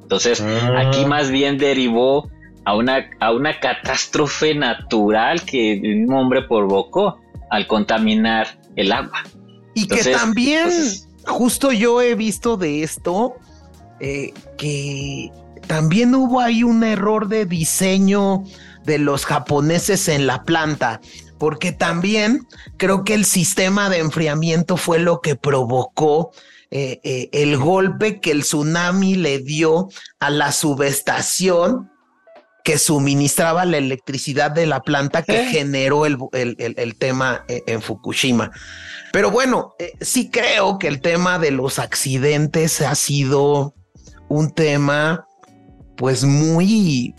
[0.00, 0.86] Entonces, ah.
[0.86, 2.30] aquí más bien derivó
[2.64, 7.20] a una, a una catástrofe natural que un hombre provocó
[7.50, 8.46] al contaminar
[8.76, 9.24] el agua.
[9.74, 13.34] Y que también, pues, justo yo he visto de esto,
[14.04, 15.30] eh, que
[15.68, 18.42] también hubo ahí un error de diseño
[18.84, 21.00] de los japoneses en la planta,
[21.38, 26.32] porque también creo que el sistema de enfriamiento fue lo que provocó
[26.72, 29.88] eh, eh, el golpe que el tsunami le dio
[30.18, 31.88] a la subestación
[32.64, 38.50] que suministraba la electricidad de la planta que generó el, el, tema en Fukushima.
[39.12, 43.74] Pero bueno, sí creo que el tema de los accidentes ha sido
[44.32, 45.26] un tema
[45.94, 47.14] pues muy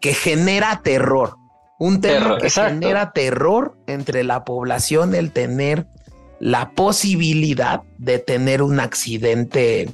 [0.00, 1.36] que genera terror.
[1.78, 5.86] Un tema que genera terror entre la población el tener
[6.40, 9.88] la posibilidad de tener un accidente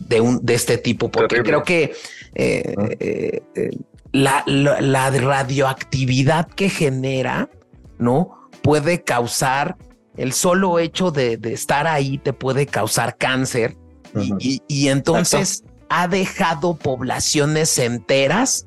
[0.00, 1.92] de, un, de este tipo, porque creo que
[2.34, 3.70] eh, eh, eh,
[4.10, 7.48] la, radioactividad que genera,
[7.98, 8.50] ¿no?
[8.62, 9.76] Puede causar,
[10.16, 13.76] el solo hecho de, estar ahí te puede causar cáncer.
[14.40, 18.66] y, entonces ha dejado poblaciones enteras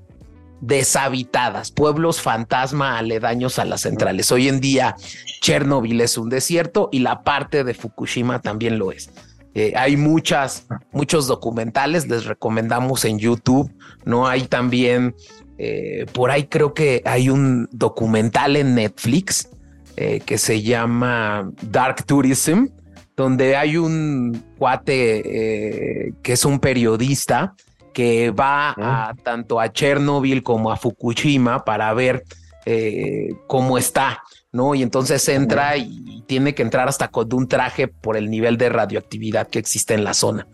[0.62, 4.32] deshabitadas, pueblos fantasma aledaños a las centrales.
[4.32, 4.96] Hoy en día
[5.42, 9.10] Chernobyl es un desierto y la parte de Fukushima también lo es.
[9.56, 14.28] Eh, hay muchas, muchos documentales, les recomendamos en YouTube, ¿no?
[14.28, 15.16] Hay también,
[15.58, 19.50] eh, por ahí creo que hay un documental en Netflix
[19.98, 22.66] eh, que se llama Dark Tourism,
[23.16, 27.54] donde hay un cuate eh, que es un periodista
[27.94, 32.26] que va a, tanto a Chernobyl como a Fukushima para ver
[32.66, 34.76] eh, cómo está, ¿no?
[34.76, 38.68] Y entonces entra y tiene que entrar hasta con un traje por el nivel de
[38.68, 40.46] radioactividad que existe en la zona.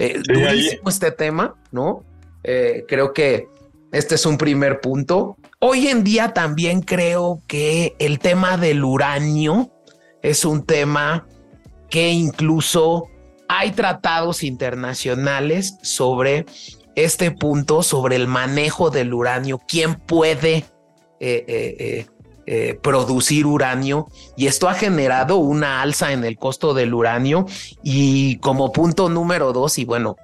[0.00, 2.04] Eh, durísimo este tema, ¿no?
[2.88, 3.46] creo que
[3.92, 5.36] este es un primer punto.
[5.58, 9.70] Hoy en día también creo que el tema del uranio
[10.22, 11.26] es un tema
[11.90, 13.08] que incluso
[13.48, 16.46] hay tratados internacionales sobre
[16.94, 20.64] este punto, sobre el manejo del uranio, quién puede
[21.20, 22.06] eh, eh,
[22.46, 27.46] eh, producir uranio y esto ha generado una alza en el costo del uranio
[27.82, 30.16] y como punto número dos y bueno,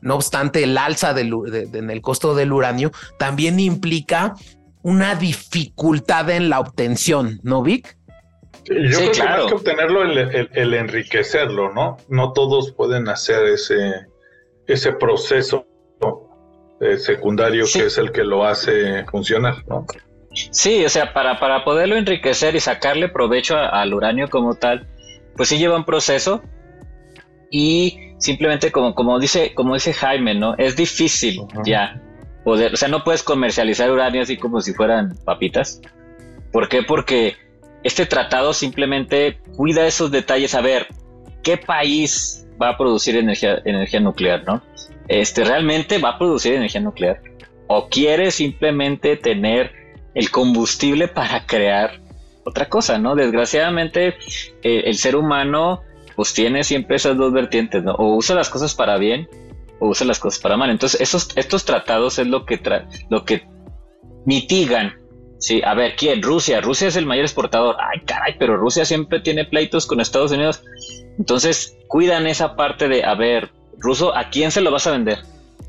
[0.00, 4.34] no obstante el alza en el costo del uranio también implica
[4.82, 7.97] una dificultad en la obtención, ¿no, Vic?
[8.68, 11.96] Yo creo que más que obtenerlo, el, enriquecerlo, ¿no?
[12.08, 14.06] No todos pueden hacer ese,
[14.66, 15.66] ese proceso
[16.80, 19.86] eh, secundario que es el que lo hace funcionar, ¿no?
[20.50, 24.86] Sí, o sea, para, para poderlo enriquecer y sacarle provecho al uranio como tal,
[25.36, 26.42] pues sí lleva un proceso
[27.50, 30.54] y simplemente como, como dice, como dice Jaime, ¿no?
[30.58, 32.00] Es difícil ya
[32.44, 35.80] poder, o sea, no puedes comercializar uranio así como si fueran papitas.
[36.52, 36.82] ¿Por qué?
[36.82, 37.36] Porque
[37.88, 40.88] este tratado simplemente cuida esos detalles, a ver,
[41.42, 44.62] ¿qué país va a producir energía, nuclear, no?
[45.08, 47.22] Este, ¿realmente va a producir energía nuclear?
[47.66, 49.72] ¿O quiere simplemente tener
[50.14, 52.00] el combustible para crear
[52.44, 53.14] otra cosa, ¿no?
[53.14, 54.08] Desgraciadamente,
[54.62, 55.80] eh, el ser humano
[56.14, 57.92] pues tiene siempre esas dos vertientes, ¿no?
[57.94, 59.28] O usa las cosas para bien
[59.78, 60.68] o usa las cosas para mal.
[60.68, 62.60] Entonces, esos, estos tratados es lo que,
[63.08, 63.46] lo que
[64.26, 64.94] mitigan.
[65.38, 66.22] Sí, a ver, ¿quién?
[66.22, 66.60] Rusia.
[66.60, 67.76] Rusia es el mayor exportador.
[67.78, 70.62] Ay, caray, pero Rusia siempre tiene pleitos con Estados Unidos.
[71.18, 75.18] Entonces, cuidan esa parte de, a ver, ruso, ¿a quién se lo vas a vender?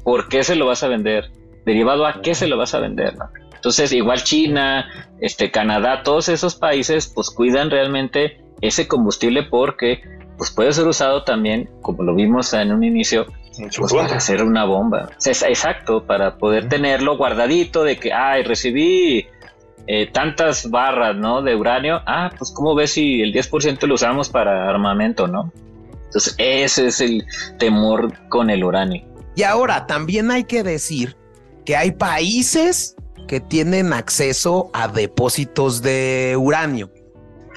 [0.04, 1.32] ¿Por qué se lo vas a vender?
[1.66, 3.16] Derivado a qué se lo vas a vender.
[3.54, 4.88] Entonces, igual China,
[5.20, 10.02] este, Canadá, todos esos países, pues cuidan realmente ese combustible porque
[10.38, 13.26] pues puede ser usado también, como lo vimos en un inicio,
[13.58, 15.10] pues, para hacer una bomba.
[15.26, 19.28] exacto, para poder tenerlo guardadito de que, ay, recibí
[19.92, 21.42] eh, tantas barras, ¿no?
[21.42, 22.00] De uranio.
[22.06, 25.52] Ah, pues ¿cómo ves si el 10% lo usamos para armamento, ¿no?
[26.06, 27.26] Entonces, ese es el
[27.58, 29.04] temor con el uranio.
[29.36, 31.18] Y ahora, también hay que decir
[31.66, 32.96] que hay países
[33.28, 36.92] que tienen acceso a depósitos de uranio.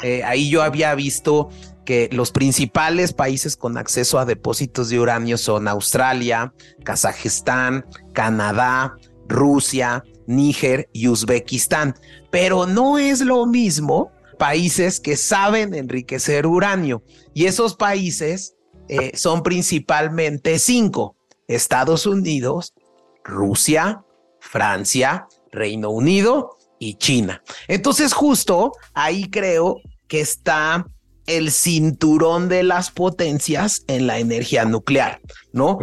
[0.02, 1.50] Eh, ahí yo había visto
[1.84, 8.94] que los principales países con acceso a depósitos de uranio son Australia, Kazajistán, Canadá,
[9.28, 11.94] Rusia, Níger y Uzbekistán.
[12.32, 17.04] Pero no es lo mismo países que saben enriquecer uranio.
[17.32, 18.56] Y esos países
[18.88, 21.16] eh, son principalmente cinco.
[21.46, 22.74] Estados Unidos,
[23.22, 24.02] Rusia,
[24.40, 27.42] Francia, Reino Unido y China.
[27.68, 29.76] Entonces justo ahí creo
[30.08, 30.86] que está
[31.26, 35.20] el cinturón de las potencias en la energía nuclear,
[35.52, 35.78] ¿no?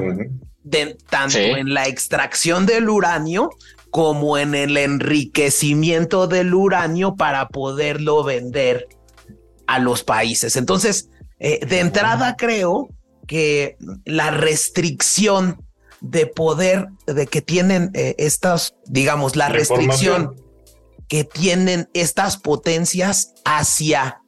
[0.63, 3.49] de, tanto en la extracción del uranio
[3.91, 8.87] como en el enriquecimiento del uranio para poderlo vender
[9.67, 10.55] a los países.
[10.55, 12.89] Entonces, eh, de entrada creo
[13.27, 15.63] que la restricción
[16.01, 20.35] de poder de que tienen eh, estas, digamos, la, restricción
[21.07, 24.21] que tienen estas potencias hacia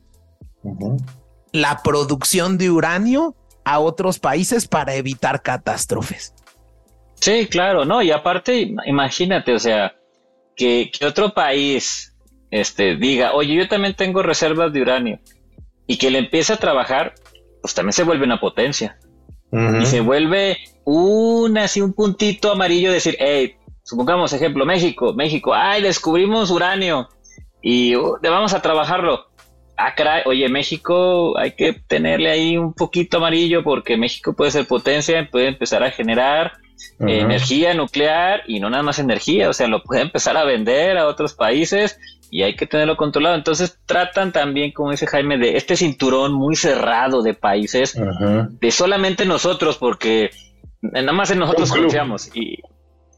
[1.52, 6.34] la producción de uranio a otros países para evitar catástrofes.
[7.22, 9.96] Sí, claro, no, y aparte, imagínate, o sea,
[10.56, 12.18] que, otro país
[12.50, 15.20] este, diga, oye, yo también tengo reservas de uranio,
[15.86, 17.14] y que le empiece a trabajar,
[17.62, 18.98] pues también se vuelve una potencia.
[19.54, 25.82] Y se vuelve un así un puntito amarillo, decir, hey, supongamos ejemplo, México, México, ay,
[25.82, 27.10] descubrimos uranio
[27.62, 29.26] y uh, vamos a trabajarlo.
[29.78, 29.94] Ah,
[30.26, 35.50] oye, México hay que tenerle ahí un poquito amarillo porque México puede ser potencia, puede
[35.50, 36.54] empezar a generar
[37.00, 41.08] energía nuclear y no nada más energía, o sea, lo puede empezar a vender a
[41.08, 41.98] otros países
[42.30, 43.36] y hay que tenerlo controlado.
[43.36, 49.26] Entonces tratan también, como dice Jaime, de este cinturón muy cerrado de países, de solamente
[49.26, 50.32] nosotros, porque
[50.82, 52.36] nada más en nosotros confiamos.
[52.36, 52.60] Y,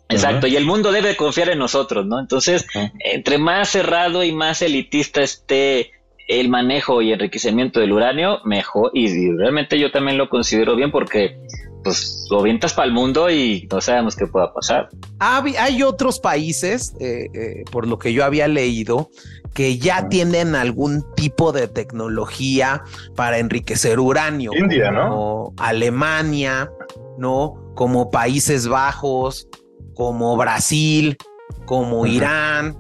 [0.10, 2.20] exacto, y el mundo debe confiar en nosotros, ¿no?
[2.20, 2.66] Entonces,
[3.00, 5.92] entre más cerrado y más elitista esté
[6.28, 8.92] el manejo y enriquecimiento del uranio, mejor.
[8.94, 11.38] Y, realmente yo también lo considero bien porque
[11.84, 14.90] pues lo vientas para el mundo y no sabemos qué pueda pasar.
[15.20, 19.10] Hay otros países, eh, eh, por lo que yo había leído,
[19.54, 22.84] que ya tienen algún tipo de tecnología
[23.16, 24.52] para enriquecer uranio.
[24.56, 25.10] India, ¿no?
[25.10, 26.72] Como Alemania,
[27.18, 27.72] ¿no?
[27.76, 29.48] Como Países Bajos,
[29.94, 31.18] como Brasil,
[31.66, 32.78] como Irán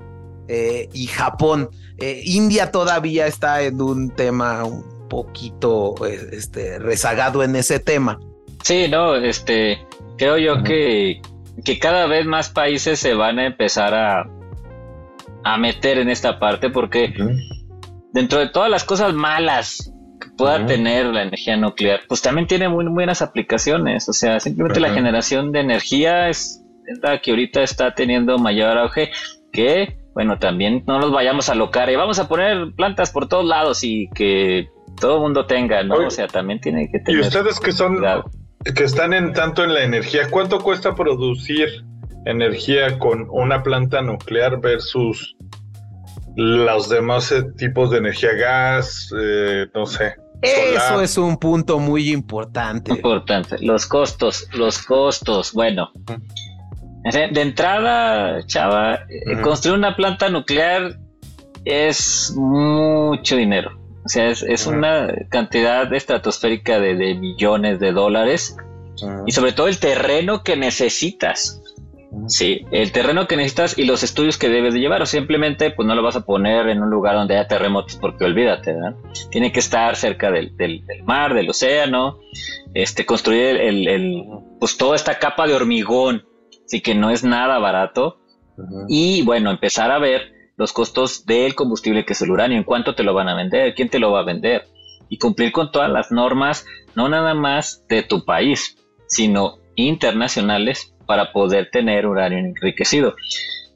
[0.48, 1.70] eh, y Japón.
[2.26, 8.20] India todavía está en un tema un poquito este, rezagado en ese tema.
[8.64, 9.86] Sí, no, este,
[10.18, 11.22] creo yo que,
[11.64, 14.26] que cada vez más países se van a empezar a,
[15.44, 17.14] a meter en esta parte porque
[18.14, 22.70] dentro de todas las cosas malas que pueda tener la energía nuclear, pues también tiene
[22.70, 24.08] muy buenas aplicaciones.
[24.08, 26.64] O sea, simplemente la generación de energía es
[27.02, 29.12] la que ahorita está teniendo mayor auge
[29.52, 33.46] que bueno, también no nos vayamos a locar y vamos a poner plantas por todos
[33.46, 35.96] lados y que todo el mundo tenga, ¿no?
[35.96, 37.24] o sea, también tiene que tener.
[37.24, 37.98] Y ustedes que son,
[38.76, 41.84] que están en tanto en la energía, ¿cuánto cuesta producir
[42.26, 45.36] energía con una planta nuclear versus
[46.36, 50.16] los demás eh, tipos de energía, gas, eh, no sé?
[50.42, 52.92] Eso es un punto muy importante.
[52.92, 53.58] Importante.
[53.60, 55.54] Los costos, los costos.
[55.54, 55.92] Bueno,
[57.04, 60.98] de entrada, chava, eh, construir una planta nuclear
[61.64, 63.83] es mucho dinero.
[64.06, 68.58] O sea, es, una cantidad estratosférica de, de millones de dólares.
[69.26, 71.62] Y sobre todo el terreno que necesitas.
[72.28, 75.88] Sí, el terreno que necesitas y los estudios que debes de llevar, o simplemente pues
[75.88, 78.96] no lo vas a poner en un lugar donde haya terremotos porque olvídate, ¿verdad?
[79.32, 82.20] Tiene que estar cerca del, mar, del océano,
[82.74, 84.24] este, construir el,
[84.60, 86.24] pues toda esta capa de hormigón,
[86.66, 88.20] así que no es nada barato.
[88.88, 90.32] Y bueno, empezar a ver
[90.64, 93.76] los costos del combustible que es el uranio, en cuánto te lo van a vender,
[93.76, 94.66] quién te lo va a vender,
[95.10, 101.34] y cumplir con todas las normas, no nada más de tu país, sino internacionales para
[101.34, 103.14] poder tener uranio enriquecido.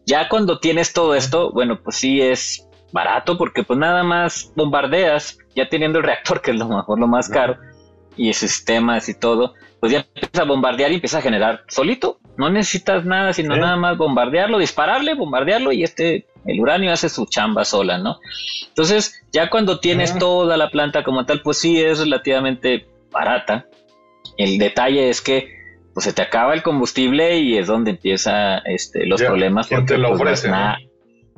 [0.06, 5.40] Ya cuando tienes todo esto, bueno, pues sí es barato porque pues nada más bombardeas,
[5.58, 7.58] ya teniendo el reactor, que es lo mejor, lo más caro,
[8.16, 12.18] y sistemas y todo, pues ya empieza a bombardear y empieza a generar solito.
[12.38, 17.26] No necesitas nada, sino nada más bombardearlo, dispararle, bombardearlo y este, el uranio hace su
[17.26, 18.20] chamba sola, ¿no?
[18.68, 23.66] Entonces, ya cuando tienes toda la planta como tal, pues sí es relativamente barata.
[24.38, 25.58] El detalle es que
[25.94, 29.68] pues se te acaba el combustible y es donde empieza este, los problemas.
[29.68, 30.52] ¿Quién te lo pues, ofrece?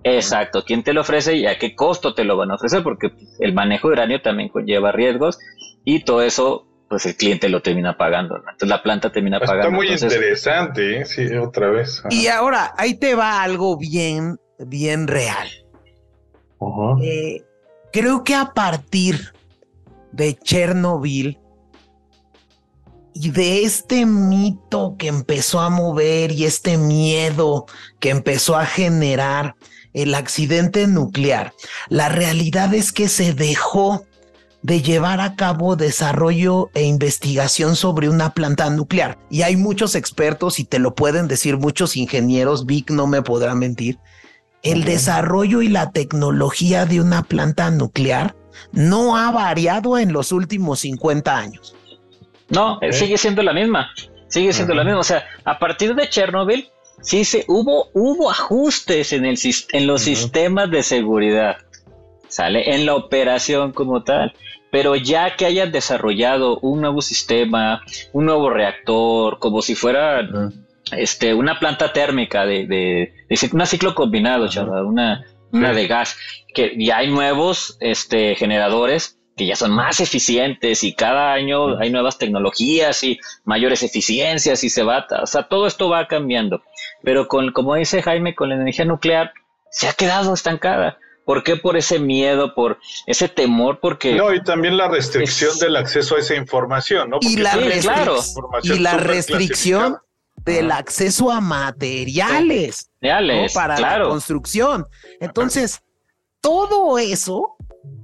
[0.04, 2.84] Exacto, ¿quién te lo ofrece y a qué costo te lo van a ofrecer?
[2.84, 5.40] Porque el manejo de uranio también conlleva riesgos
[5.84, 8.36] y todo eso, pues el cliente lo termina pagando.
[8.38, 9.62] Entonces la planta termina pagando.
[9.62, 11.06] Está muy interesante, ¿eh?
[11.06, 12.04] sí, otra vez.
[12.10, 15.48] Y ahora, ahí te va algo bien, bien real.
[17.02, 17.44] Eh,
[17.94, 19.34] creo que a partir
[20.12, 21.40] de Chernobyl,
[23.14, 27.66] y de este mito que empezó a mover y este miedo
[28.00, 29.56] que empezó a generar
[29.94, 31.54] el accidente nuclear,
[31.90, 34.06] la realidad es que se dejó
[34.62, 39.18] de llevar a cabo desarrollo e investigación sobre una planta nuclear.
[39.30, 43.56] Y hay muchos expertos y te lo pueden decir muchos ingenieros, Vic no me podrá
[43.56, 43.98] mentir,
[44.64, 48.36] el desarrollo y la tecnología de una planta nuclear
[48.74, 51.76] no ha variado en los últimos 50 años.
[52.50, 53.90] No, sigue siendo la misma.
[54.28, 55.00] Sigue siendo la misma.
[55.00, 56.70] O sea, a partir de Chernobyl,
[57.02, 59.40] sí se hubo, hubo ajustes en, el,
[59.72, 61.58] en los sistemas de seguridad.
[62.30, 62.76] ¿Sale?
[62.76, 64.34] En la operación como tal.
[64.72, 67.82] Pero ya que hayan desarrollado un nuevo sistema,
[68.14, 70.22] un nuevo reactor, como si fuera
[70.92, 73.14] este, una planta térmica de, de,
[73.52, 74.48] un ciclo combinado,
[74.86, 76.18] una, una de gas,
[76.54, 81.90] que ya hay nuevos este, generadores que ya son más eficientes y cada año hay
[81.90, 86.62] nuevas tecnologías y mayores eficiencias y se va, o sea, todo esto va cambiando.
[87.04, 89.32] Pero con, como dice Jaime, con la energía nuclear
[89.72, 90.98] se ha quedado estancada.
[91.30, 91.58] ¿Por qué?
[91.58, 94.16] Por ese miedo, por ese temor, porque...
[94.16, 97.20] No, y también la restricción del acceso a esa información, ¿no?
[97.22, 97.52] y la,
[97.82, 98.16] claro.
[98.64, 100.00] y la restricción
[100.38, 102.90] del acceso a materiales,
[103.54, 104.88] para la construcción.
[105.20, 105.84] Entonces,
[106.42, 107.58] todo eso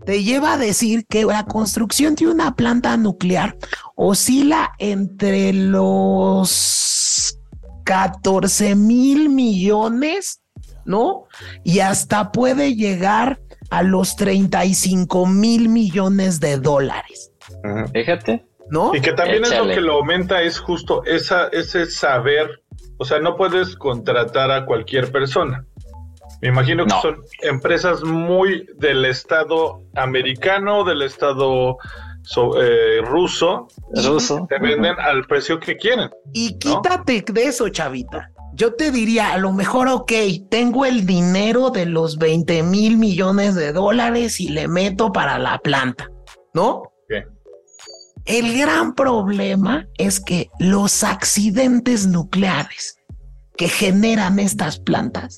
[0.06, 3.58] te lleva a decir que la construcción de una planta nuclear
[3.96, 7.40] oscila entre los
[7.86, 10.42] 14 mil millones,
[10.86, 11.26] ¿no?
[11.64, 17.32] Y hasta puede llegar a los 35 mil millones de dólares.
[17.94, 18.46] Fíjate.
[18.70, 18.96] ¿No?
[18.96, 22.64] Y que también es lo que lo aumenta, es justo esa, ese saber.
[22.98, 25.66] O sea, no puedes contratar a cualquier persona.
[26.42, 31.78] Me imagino que son empresas muy del Estado americano, del Estado
[32.58, 33.68] eh, ruso.
[33.94, 34.46] Ruso.
[34.50, 36.10] Te venden al precio que quieren.
[36.34, 38.32] Y quítate de eso, chavita.
[38.56, 40.12] Yo te diría, a lo mejor, ok,
[40.50, 45.60] tengo el dinero de los 20 mil millones de dólares y le meto para la
[45.60, 46.10] planta,
[46.54, 46.84] ¿no?
[48.24, 52.98] El gran problema es que los accidentes nucleares
[53.56, 55.38] que generan estas plantas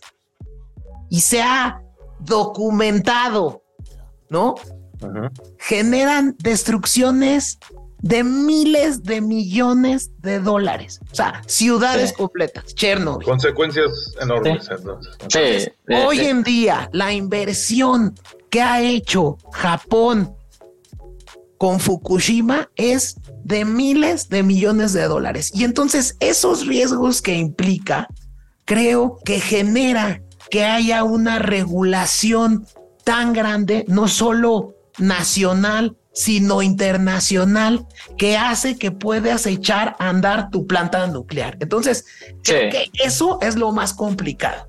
[1.10, 1.82] y se ha
[2.20, 3.64] documentado,
[4.30, 4.56] ¿no?
[5.60, 7.60] Generan destrucciones
[8.02, 11.00] de miles de millones de dólares.
[11.12, 13.26] O sea, ciudades completas, Chernobyl.
[13.26, 14.70] Consecuencias enormes.
[15.30, 15.72] Sí.
[16.06, 18.14] hoy en día, la inversión
[18.50, 20.36] que ha hecho Japón
[21.58, 25.52] con Fukushima es de miles de millones de dólares.
[25.54, 28.08] Y entonces esos riesgos que implica,
[28.66, 30.22] creo que genera
[30.52, 32.68] que haya una regulación
[33.04, 37.86] tan grande, no solo nacional, sino internacional,
[38.18, 41.58] que hace que puedas echar a andar tu planta nuclear.
[41.60, 42.08] Entonces,
[42.44, 44.68] creo que eso es lo más complicado.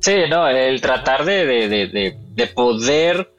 [0.00, 3.32] Sí, no, el tratar de, de, poder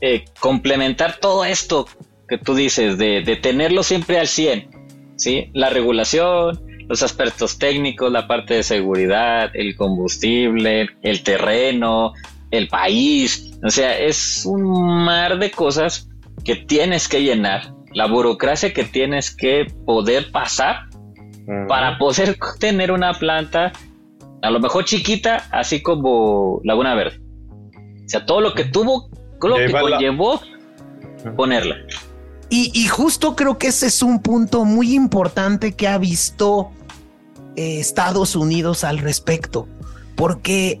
[0.00, 1.88] eh, complementar todo esto
[2.28, 4.70] que tú dices, de, tenerlo siempre al 100,
[5.16, 5.50] ¿sí?
[5.54, 12.12] La regulación, los aspectos técnicos, la parte de seguridad, el combustible, el terreno,
[12.52, 16.08] el país, o sea, es un mar de cosas
[16.48, 20.88] que tienes que llenar, la burocracia que tienes que poder pasar
[21.68, 23.70] para poder tener una planta,
[24.40, 27.20] a lo mejor chiquita, así como Laguna Verde.
[27.74, 29.10] O sea, todo lo que tuvo,
[29.42, 30.40] lo que conllevó
[31.36, 31.76] ponerla.
[32.48, 36.70] Y, justo creo que ese es un punto muy importante que ha visto
[37.56, 39.68] eh, Estados Unidos al respecto,
[40.16, 40.80] porque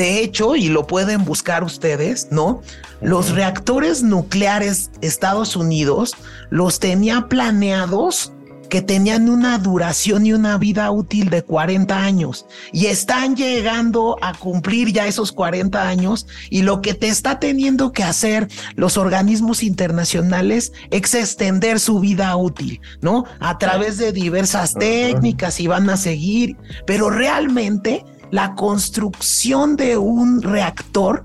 [0.00, 2.62] de hecho, y lo pueden buscar ustedes, ¿no?
[3.02, 6.14] Los reactores nucleares Estados Unidos
[6.48, 8.32] los tenía planeados
[8.70, 12.46] que tenían una duración y una vida útil de 40 años.
[12.72, 16.26] Y están llegando a cumplir ya esos 40 años.
[16.48, 22.34] Y lo que te está teniendo que hacer los organismos internacionales es extender su vida
[22.36, 23.26] útil, ¿no?
[23.38, 30.42] A través de diversas técnicas y van a seguir, pero realmente la construcción de un
[30.42, 31.22] reactor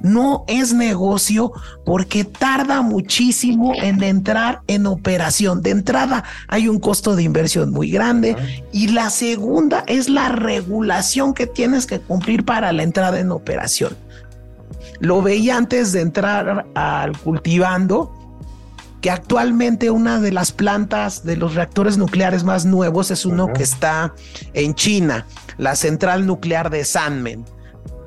[0.00, 1.52] no es negocio
[1.84, 5.62] porque tarda muchísimo en entrar en operación.
[5.62, 8.36] De entrada hay un costo de inversión muy grande
[8.72, 13.96] y la segunda es la regulación que tienes que cumplir para la entrada en operación.
[15.00, 18.12] Lo veía antes de entrar al cultivando
[19.00, 23.62] que actualmente una de las plantas de los reactores nucleares más nuevos es uno que
[23.62, 24.14] está
[24.54, 25.26] en China,
[25.56, 27.44] la central nuclear de Sanmen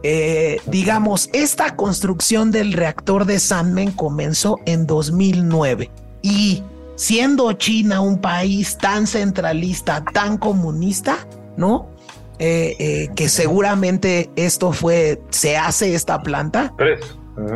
[0.04, 5.92] eh, digamos, esta construcción del reactor de Sanmen comenzó en 2009
[6.24, 6.64] y
[6.96, 11.90] siendo China un país tan centralista, tan comunista, ¿no?
[12.40, 16.74] Eh, eh, que seguramente esto fue, se hace esta planta.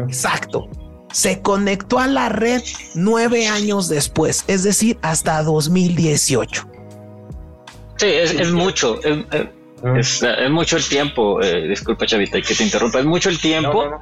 [0.07, 0.69] Exacto.
[1.15, 2.61] Se conectó a la red
[2.93, 6.67] nueve años después, es decir, hasta 2018.
[7.95, 8.99] Sí, es, mucho.
[9.01, 13.97] Es, mucho el tiempo, eh, disculpa Chavita, que te interrumpa, es mucho el tiempo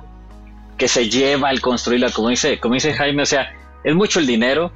[0.76, 3.54] que se lleva al construirla, como dice, como dice Jaime, o sea,
[3.84, 4.72] es mucho el dinero.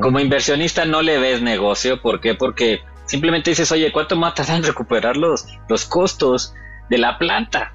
[0.00, 2.36] Como inversionista no le ves negocio, ¿por qué?
[2.36, 6.54] Porque simplemente dices, oye, ¿cuánto más tardan en recuperar los, los costos
[6.88, 7.72] de la planta?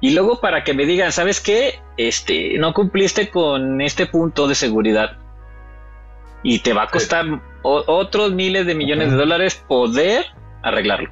[0.00, 1.80] Y luego para que me digan, ¿sabes qué?
[1.96, 5.18] Este, no cumpliste con este punto de seguridad.
[6.42, 7.24] Y te va a costar
[7.62, 10.26] otros miles de millones de dólares poder
[10.62, 11.10] arreglarlo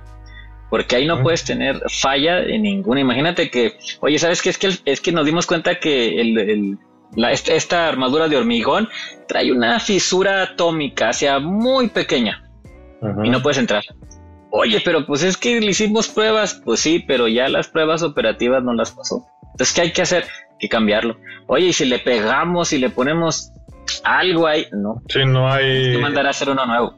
[0.75, 2.99] porque ahí no puedes tener falla en ninguna.
[2.99, 4.51] Imagínate que, oye, ¿sabes qué?
[4.51, 6.77] Es que, es que nos dimos cuenta que el,
[7.31, 8.89] esta, armadura de hormigón
[9.29, 12.51] trae una fisura atómica, hacia muy pequeña,
[13.23, 13.85] y no puedes entrar.
[14.57, 18.63] Oye, pero pues es que le hicimos pruebas, pues sí, pero ya las pruebas operativas
[18.63, 19.27] no las pasó.
[19.51, 20.23] Entonces, ¿qué hay que hacer?
[20.23, 21.17] Hay que cambiarlo.
[21.49, 23.51] Oye, y si le pegamos y le ponemos
[24.05, 25.03] algo ahí, no.
[25.09, 25.87] Sí, no hay.
[25.87, 26.95] Hay que mandar a hacer uno nuevo.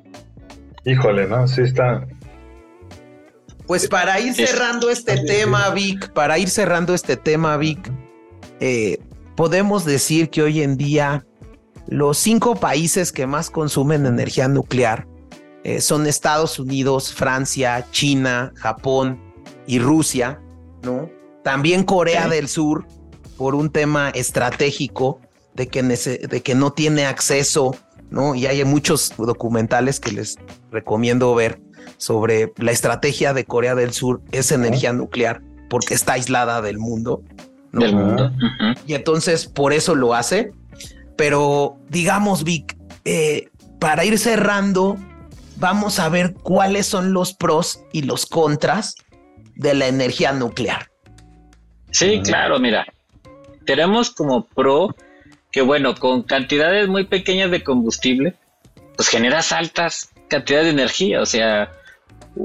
[0.85, 1.49] Híjole, ¿no?
[1.49, 2.07] Sí está,
[3.67, 7.91] pues para ir cerrando este tema, Vic, para ir cerrando este tema, Vic,
[8.61, 8.99] eh,
[9.35, 11.25] podemos decir que hoy en día
[11.89, 15.07] los cinco países que más consumen energía nuclear
[15.67, 19.21] eh, son Estados Unidos, Francia, China, Japón
[19.67, 20.41] y Rusia,
[20.85, 21.11] ¿no?
[21.43, 22.87] También Corea del Sur,
[23.37, 25.21] por un tema estratégico
[25.55, 27.75] de que, de que no tiene acceso,
[28.11, 28.37] ¿no?
[28.37, 30.39] Y hay muchos documentales que les
[30.71, 31.61] recomiendo ver
[31.97, 37.25] sobre la estrategia de Corea del Sur es energía nuclear porque está aislada del mundo.
[37.73, 38.31] Del mundo.
[38.87, 40.53] Y entonces por eso lo hace.
[41.17, 43.49] Pero digamos, Vic, eh,
[43.81, 44.97] para ir cerrando,
[45.57, 48.97] vamos a ver cuáles son los pros y los contras
[49.55, 50.91] de la energía nuclear.
[51.91, 52.87] Sí, claro, mira,
[53.65, 54.95] tenemos como pro
[55.57, 58.35] que bueno, con cantidades muy pequeñas de combustible,
[58.95, 61.73] pues generas altas cantidades de energía, o sea,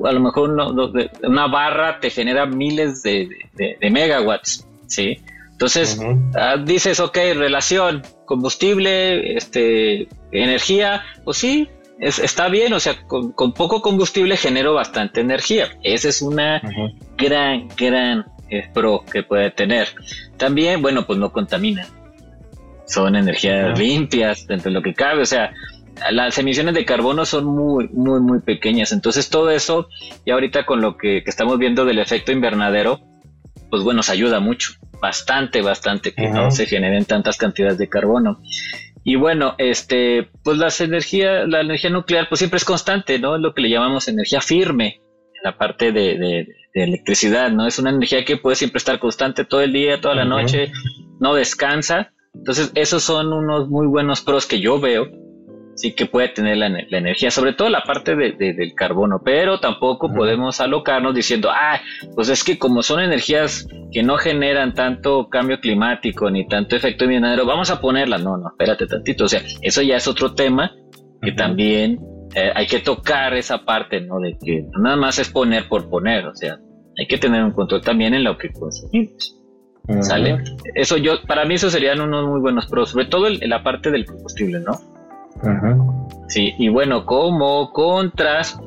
[0.06, 3.28] a lo mejor una barra te genera miles de,
[3.82, 5.20] megawatts, ¿sí?
[5.52, 6.00] Entonces,
[6.36, 11.70] ah, dices, ok, relación, combustible, este, energía, pues sí,
[12.02, 15.70] está bien, o sea, con, poco combustible genero bastante energía.
[15.84, 16.62] Esa es una
[17.18, 19.90] gran, gran eh, pro que puede tener.
[20.38, 21.88] También, bueno, pues no contamina.
[22.88, 25.54] Son energías limpias dentro de lo que cabe, o sea,
[26.10, 28.92] las emisiones de carbono son muy, muy, muy pequeñas.
[28.92, 29.88] Entonces todo eso,
[30.26, 33.00] y ahorita con lo que, estamos viendo del efecto invernadero,
[33.70, 38.42] pues bueno, nos ayuda mucho, bastante, bastante, que no se generen tantas cantidades de carbono.
[39.04, 43.36] Y bueno, este, pues las energías, la energía nuclear, pues siempre es constante, ¿no?
[43.36, 45.02] Es lo que le llamamos energía firme,
[45.34, 47.68] en la parte de, electricidad, ¿no?
[47.68, 50.72] Es una energía que puede siempre estar constante todo el día, toda la noche,
[51.20, 52.14] no descansa.
[52.34, 55.08] Entonces, esos son unos muy buenos pros que yo veo
[55.82, 60.14] sí que puede tener la, energía, sobre todo la parte de, del carbono, pero tampoco
[60.14, 61.82] podemos alocarnos diciendo, ah,
[62.16, 67.06] pues es que como son energías que no generan tanto cambio climático ni tanto efecto
[67.06, 68.20] invernadero, vamos a ponerla.
[68.20, 70.72] No, no, espérate tantito, o sea, eso ya es otro tema
[71.20, 72.00] que también
[72.36, 74.20] eh, hay que tocar esa parte, ¿no?
[74.20, 76.60] De que nada más es poner por poner, o sea,
[77.00, 79.36] hay que tener un control también en lo que consumimos.
[80.02, 80.38] ¿Sale?
[80.76, 83.90] Eso yo, para mí eso serían unos muy buenos pros, sobre todo en la parte
[83.90, 84.80] del combustible, ¿no?
[86.28, 88.60] Sí, y bueno, como contras,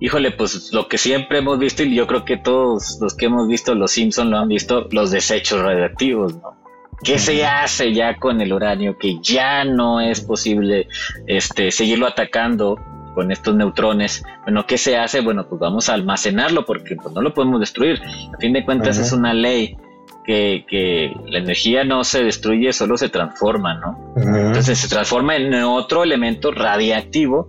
[0.00, 3.48] híjole, pues lo que siempre hemos visto, y yo creo que todos los que hemos
[3.48, 6.54] visto los Simpsons lo han visto, los desechos radioactivos, ¿no?
[7.02, 10.88] ¿Qué se hace ya con el uranio que ya no es posible
[11.26, 12.78] este, seguirlo atacando
[13.14, 14.24] con estos neutrones?
[14.44, 15.20] Bueno, ¿qué se hace?
[15.20, 18.00] Bueno, pues vamos a almacenarlo porque pues, no lo podemos destruir.
[18.32, 19.76] A fin de cuentas es una ley
[20.24, 24.14] que, la energía no se destruye, solo se transforma, ¿no?
[24.16, 27.48] Entonces se transforma en otro elemento radiactivo,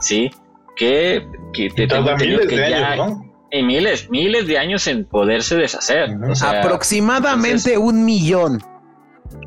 [0.00, 0.30] ¿sí?
[0.76, 3.30] Que, que te tengo miles que de ya, años, ¿no?
[3.50, 6.10] En miles, miles de años en poderse deshacer.
[6.44, 8.62] Aproximadamente un millón.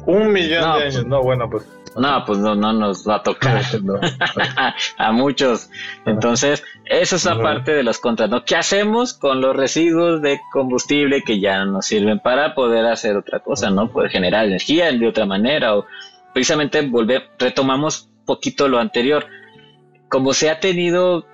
[0.06, 1.66] Un millón de años, no, bueno, pues
[1.96, 3.62] no, pues no, no nos va a tocar
[4.98, 5.70] a muchos.
[6.06, 8.44] Entonces, eso es parte de los contras, ¿no?
[8.44, 13.16] ¿Qué hacemos con los residuos de combustible que ya no nos sirven para poder hacer
[13.18, 13.92] otra cosa, ¿no?
[13.92, 15.86] Poder generar energía de otra manera o
[16.34, 19.26] precisamente volver, retomamos poquito lo anterior.
[20.10, 21.26] Como se ha tenido,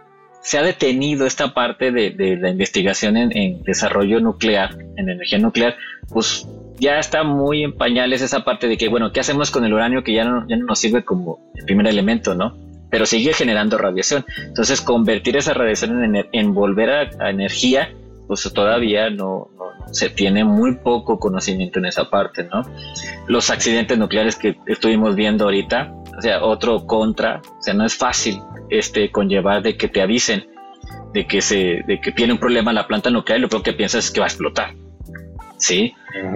[0.41, 5.75] se ha detenido esta parte de, la investigación en, en desarrollo nuclear, en energía nuclear,
[6.09, 6.47] pues
[6.79, 10.03] ya está muy en pañales esa parte de que, bueno, ¿qué hacemos con el uranio
[10.03, 12.57] que ya no, ya no nos sirve como el primer elemento, ¿no?
[12.89, 14.25] Pero sigue generando radiación.
[14.45, 17.93] Entonces, convertir esa radiación en, volver a, energía,
[18.27, 19.49] pues todavía no,
[19.91, 22.63] se tiene muy poco conocimiento en esa parte, ¿no?
[23.27, 27.95] Los accidentes nucleares que estuvimos viendo ahorita, o sea, otro contra, o sea, no es
[27.95, 30.47] fácil este conllevar de que te avisen
[31.13, 33.73] de que se de que tiene un problema la planta nuclear y lo primero que
[33.73, 34.75] piensas es que va a explotar.
[35.59, 35.93] ¿Sí?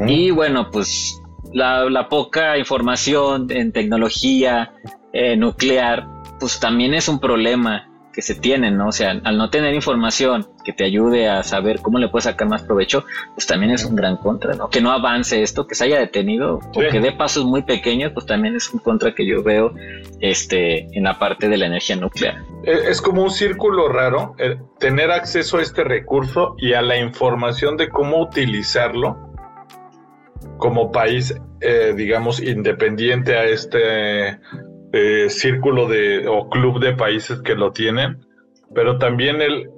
[0.08, 1.22] Y bueno, pues
[1.52, 4.74] la, poca información en tecnología
[5.12, 6.08] eh, nuclear,
[6.40, 8.90] pues también es un problema que se tiene, ¿no?
[8.90, 12.48] O sea, al no tener información que te ayude a saber cómo le puedes sacar
[12.48, 13.04] más provecho,
[13.34, 14.70] pues también es un gran contra, ¿no?
[14.70, 18.26] Que no avance esto, que se haya detenido, o que dé pasos muy pequeños, pues
[18.26, 19.74] también es un contra que yo veo
[20.20, 22.36] este, en la parte de la energía nuclear.
[22.64, 24.36] E, es como un círculo raro,
[24.80, 29.34] tener acceso a este recurso y a la información de cómo utilizarlo
[30.58, 34.40] como país, eh, digamos, independiente a este
[34.94, 38.26] eh, círculo de o club de países que lo tienen,
[38.74, 39.70] pero también el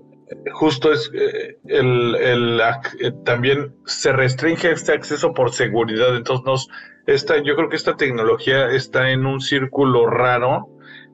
[0.54, 2.62] justo es eh, el, el,
[3.00, 6.68] eh, también se restringe este acceso por seguridad, entonces nos
[7.08, 10.68] esta, yo creo que esta tecnología está en un círculo raro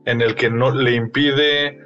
[0.06, 1.80] en el que no le impide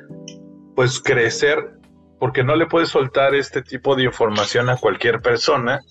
[0.75, 1.71] pues crecer
[2.19, 5.81] porque no le puedes soltar este tipo de información a cualquier persona,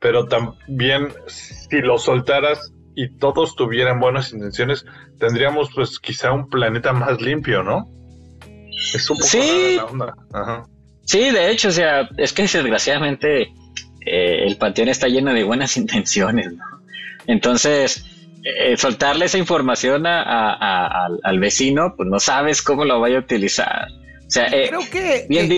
[0.00, 4.84] pero también si lo soltaras y todos tuvieran buenas intenciones,
[5.20, 7.88] tendríamos pues quizá un planeta más limpio, ¿no?
[8.94, 9.78] Es un poco sí.
[11.04, 13.42] Sí, de hecho, o sea, es que desgraciadamente
[14.04, 16.64] eh, el panteón está lleno de buenas intenciones, ¿no?
[17.26, 18.04] Entonces,
[18.42, 23.88] eh, soltarle esa información al, vecino, pues no sabes cómo lo vaya a utilizar.
[24.26, 25.54] O sea, eh, creo que, bien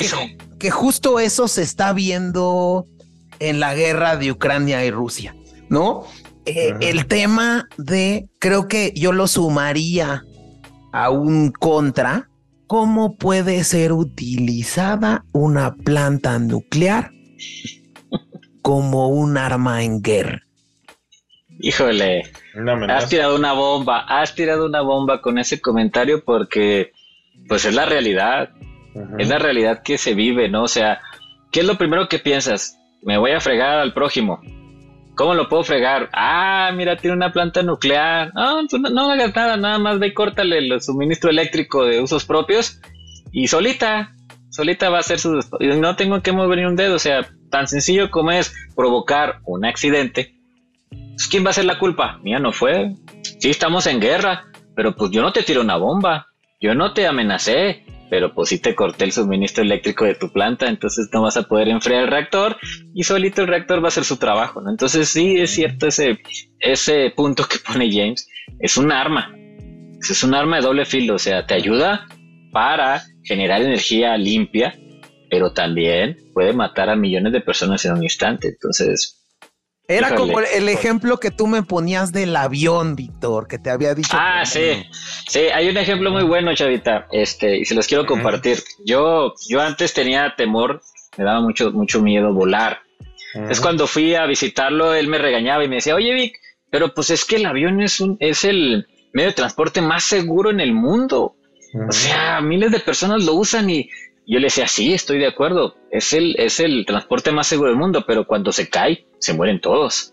[0.58, 2.86] que justo eso se está viendo
[3.38, 5.34] en la guerra de Ucrania y Rusia,
[5.68, 6.04] ¿no?
[6.48, 10.22] Eh, el tema de, creo que yo lo sumaría
[10.94, 12.30] a un contra,
[12.66, 17.10] ¿cómo puede ser utilizada una planta nuclear
[18.62, 20.42] como un arma en guerra?
[21.60, 22.22] Híjole,
[22.88, 26.92] has tirado una bomba, has tirado una bomba con ese comentario porque
[27.46, 28.50] pues es la realidad,
[29.18, 30.62] es la realidad que se vive, ¿no?
[30.62, 31.02] O sea,
[31.52, 32.78] ¿qué es lo primero que piensas?
[33.02, 34.40] Me voy a fregar al prójimo,
[35.18, 36.08] ¿Cómo lo puedo fregar?
[36.12, 38.32] Ah, mira, tiene una planta nuclear.
[38.34, 42.24] No, no, no hagas nada, nada más ve y córtale el suministro eléctrico de usos
[42.24, 42.80] propios
[43.32, 44.12] y solita,
[44.48, 45.40] solita va a hacer su...
[45.58, 49.64] No tengo que mover ni un dedo, o sea, tan sencillo como es provocar un
[49.64, 50.36] accidente.
[50.88, 52.20] Pues, ¿Quién va a ser la culpa?
[52.22, 52.94] Mía no fue.
[53.40, 54.44] Sí, estamos en guerra,
[54.76, 56.28] pero pues yo no te tiro una bomba,
[56.60, 60.68] yo no te amenacé, pero pues sí te corté el suministro eléctrico de tu planta,
[60.68, 62.56] entonces no vas a poder enfriar el reactor
[62.94, 64.70] y solito el reactor va a hacer su trabajo, ¿no?
[64.70, 66.18] Entonces sí es cierto ese,
[66.58, 68.28] ese punto que pone James,
[68.60, 69.34] es un arma,
[70.00, 72.06] es un arma de doble filo, o sea, te ayuda
[72.52, 74.74] para generar energía limpia,
[75.30, 79.17] pero también puede matar a millones de personas en un instante, entonces
[79.88, 84.10] era como el ejemplo que tú me ponías del avión, Víctor, que te había dicho.
[84.12, 84.84] Ah, sí.
[85.26, 88.62] Sí, hay un ejemplo muy bueno, Chavita, este, y se los quiero compartir.
[88.84, 90.82] Yo, yo antes tenía temor,
[91.16, 92.80] me daba mucho, mucho miedo volar.
[93.48, 96.38] Es cuando fui a visitarlo, él me regañaba y me decía, oye, Vic,
[96.70, 100.50] pero pues es que el avión es un, es el medio de transporte más seguro
[100.50, 101.36] en el mundo.
[101.88, 103.90] O sea, miles de personas lo usan y
[104.28, 107.78] yo le decía, sí, estoy de acuerdo, es el, es el transporte más seguro del
[107.78, 110.12] mundo, pero cuando se cae, se mueren todos.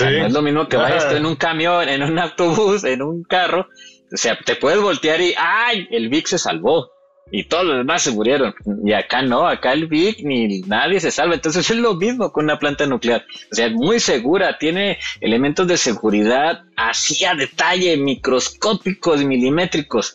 [0.00, 3.68] no es lo mismo que vayas en un camión, en un autobús, en un carro.
[4.12, 5.86] O sea, te puedes voltear y ¡ay!
[5.90, 6.90] El Vic se salvó.
[7.32, 8.54] Y todos los demás se murieron.
[8.84, 11.34] Y acá no, acá el Vic ni nadie se salva.
[11.34, 13.24] Entonces es lo mismo con una planta nuclear.
[13.52, 20.14] O sea, es muy segura, tiene elementos de seguridad así a detalle, microscópicos, milimétricos.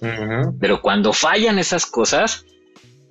[0.59, 2.45] Pero cuando fallan esas cosas,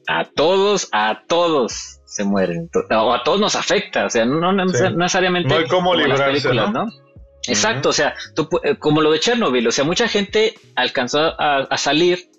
[0.06, 2.70] a todos, a todos se mueren.
[2.90, 5.48] O a todos nos afecta, o sea, no, necesariamente.
[5.48, 6.86] No hay cómo librarse, ¿no?
[7.46, 8.14] Exacto, o sea,
[8.62, 12.30] eh, como lo de Chernobyl, o sea, mucha gente alcanzó a, salir,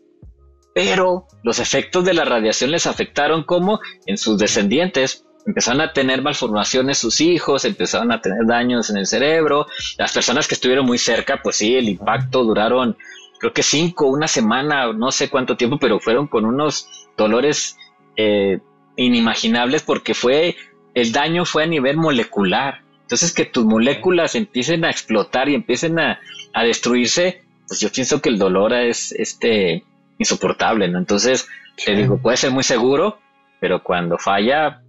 [0.74, 6.24] pero los efectos de la radiación les afectaron como en sus descendientes empezaron a tener
[6.24, 9.68] malformaciones sus hijos, empezaron a tener daños en el cerebro,
[10.00, 12.98] las personas que estuvieron muy cerca, pues sí, el impacto duraron
[13.40, 17.78] creo que cinco, una semana, no sé cuánto tiempo, pero fueron con unos dolores
[18.18, 18.60] eh,
[18.98, 20.56] inimaginables porque fue,
[20.94, 22.82] el daño fue a nivel molecular.
[23.02, 26.20] Entonces que tus moléculas empiecen a explotar y empiecen a,
[26.64, 29.84] destruirse, pues yo pienso que el dolor es este
[30.18, 30.98] insoportable, ¿no?
[30.98, 31.48] Entonces,
[31.84, 33.20] te digo, puede ser muy seguro,
[33.60, 34.82] pero cuando falla,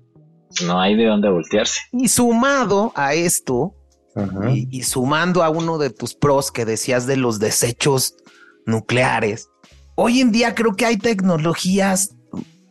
[0.65, 1.81] no hay de dónde voltearse.
[1.91, 3.75] Y sumado a esto,
[4.49, 8.15] y, y, sumando a uno de tus pros que decías de los desechos
[8.65, 9.51] nucleares,
[9.97, 12.16] hoy en día creo que hay tecnologías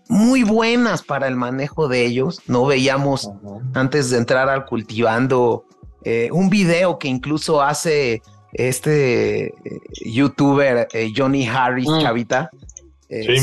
[0.08, 2.42] muy buenas para el manejo de ellos.
[2.48, 3.30] No veíamos
[3.74, 5.66] antes de entrar al cultivando
[6.04, 8.22] eh, un video que incluso hace
[8.54, 9.54] este eh,
[10.06, 12.02] youtuber eh, Johnny Harris mm.
[12.02, 12.50] Chavita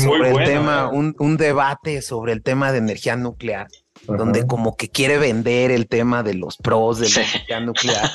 [0.01, 3.67] sobre el tema, un, un, debate sobre el tema de energía nuclear.
[4.05, 8.09] donde como que quiere vender el tema de los pros de la energía nuclear,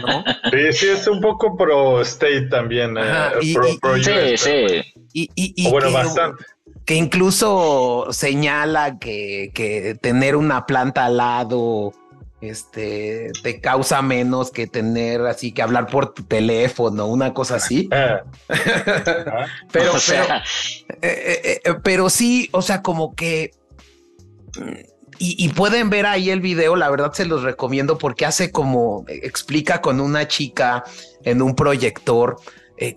[0.00, 0.24] ¿no?
[0.50, 2.96] Sí, sí, es un poco pro state también.
[3.40, 4.82] sí, sí.
[5.12, 6.44] Y, bueno, bastante
[6.84, 11.92] que incluso señala que, tener una planta al lado
[12.40, 17.88] este te causa menos que tener así que hablar por tu teléfono, una cosa así.
[19.72, 20.42] Pero, eh,
[21.02, 23.52] eh, eh, pero, sí, o sea, como que
[25.18, 29.80] y, pueden ver ahí el video, la verdad se los recomiendo porque hace como explica
[29.80, 30.82] con una chica
[31.22, 32.38] en un proyector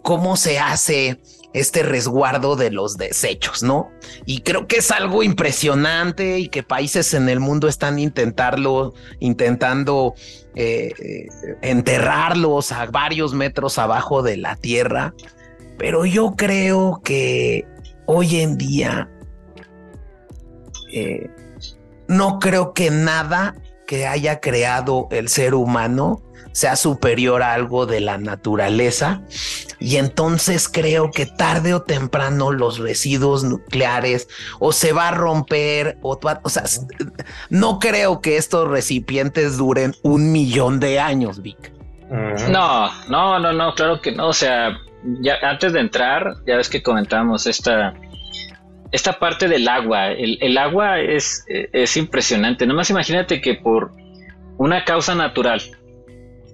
[0.02, 1.22] cómo se hace
[1.56, 3.89] este resguardo de los desechos, ¿no?
[4.26, 10.16] Y creo que es algo impresionante y que países en el mundo están intentarlo, intentando
[10.53, 11.30] eh,
[11.62, 15.14] enterrarlos a varios metros abajo de la tierra.
[15.78, 17.66] Pero yo creo que
[18.06, 19.10] hoy en día
[20.91, 21.30] eh,
[22.10, 23.56] no creo que nada
[23.88, 26.22] que haya creado el ser humano
[26.52, 29.22] sea superior a algo de la naturaleza.
[29.80, 34.28] Y entonces creo que tarde o temprano los residuos nucleares
[34.60, 36.64] o se va a romper o, o sea,
[37.50, 41.74] no creo que estos recipientes duren un millón de años, Vic.
[42.50, 44.28] No, no, no, no, claro que no.
[44.28, 44.78] O sea,
[45.22, 47.94] ya antes de entrar, ya ves que comentamos esta,
[48.92, 50.12] esta parte del agua.
[50.12, 52.66] El, el agua es, es impresionante.
[52.66, 53.92] Nomás imagínate que por
[54.58, 55.62] una causa natural,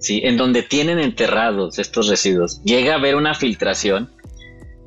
[0.01, 0.21] ¿sí?
[0.23, 4.11] en donde tienen enterrados estos residuos, llega a haber una filtración,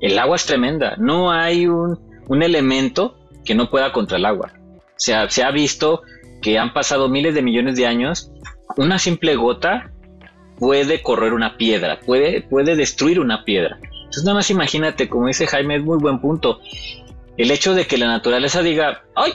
[0.01, 0.97] el agua es tremenda.
[0.99, 1.99] No hay un,
[2.43, 4.53] elemento que no pueda contra el agua.
[4.97, 6.03] Se ha visto
[6.43, 8.31] que han pasado miles de millones de años,
[8.77, 9.91] una simple gota
[10.59, 13.79] puede correr una piedra, puede, puede destruir una piedra.
[13.83, 16.61] Entonces nada más imagínate, como dice Jaime, es muy buen punto.
[17.37, 19.33] El hecho de que la naturaleza diga, ay,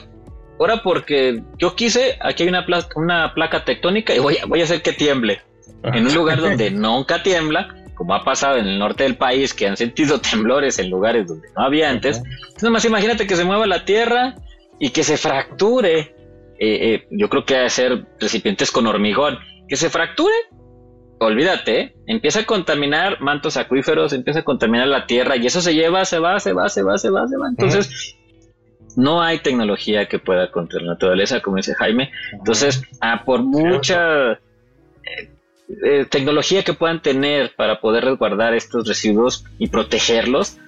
[0.58, 4.64] ahora porque yo quise, aquí hay una, placa, una placa tectónica y voy voy a
[4.64, 5.42] hacer que tiemble
[5.82, 9.66] en un lugar donde nunca tiembla, como ha pasado en el norte del país, que
[9.66, 12.22] han sentido temblores en lugares donde no había antes.
[12.56, 14.36] Nada más imagínate que se mueva la tierra
[14.78, 16.14] y que se fracture.
[16.58, 20.34] Eh, eh, yo creo que debe ser recipientes con hormigón, que se fracture
[21.20, 21.94] olvídate, ¿eh?
[22.06, 26.18] empieza a contaminar mantos acuíferos, empieza a contaminar la tierra y eso se lleva, se
[26.18, 27.48] va, se va, se va, se va, se va.
[27.48, 28.16] Entonces,
[28.96, 32.10] no hay tecnología que pueda contra la naturaleza, como dice Jaime.
[32.32, 34.40] Entonces, ah, por mucha
[35.84, 40.58] eh, tecnología que puedan tener para poder resguardar estos residuos y protegerlos,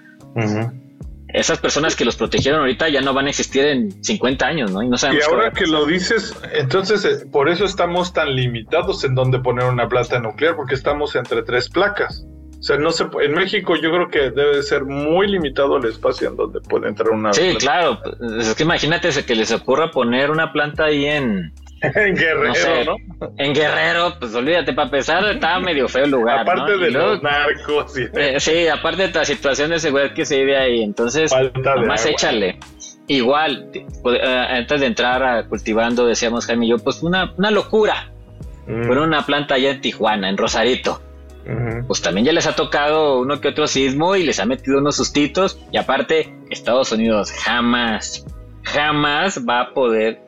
[1.28, 4.82] esas personas que los protegieron ahorita ya no van a existir en 50 años, ¿no?
[4.82, 9.14] Y, no y ahora que lo dices, entonces eh, por eso estamos tan limitados en
[9.14, 12.26] donde poner una planta nuclear, porque estamos entre tres placas.
[12.58, 16.28] O sea, no se, en México yo creo que debe ser muy limitado el espacio
[16.28, 17.32] en donde puede entrar una.
[17.32, 17.98] Sí, claro.
[18.38, 21.52] Es que imagínate que les ocurra poner una planta ahí en,
[21.94, 26.40] en Guerrero, no, En Guerrero, pues olvídate, para empezar, estaba medio feo el lugar.
[26.40, 27.96] Aparte de los narcos.
[27.96, 30.82] Eh, sí, aparte de la situación de seguridad que se vive ahí.
[30.82, 31.32] Entonces,
[31.64, 32.58] nomás échale.
[33.08, 33.68] Igual,
[34.02, 38.12] pues, eh, antes de entrar a cultivando, decíamos Jaime y yo, pues una, una locura.
[38.66, 38.88] Mm.
[38.88, 41.02] Una planta allá en Tijuana, en Rosarito.
[41.88, 44.96] Pues también ya les ha tocado uno que otro sismo y les ha metido unos
[44.96, 45.58] sustitos.
[45.72, 48.24] Y aparte, Estados Unidos jamás,
[48.62, 50.20] jamás va a poder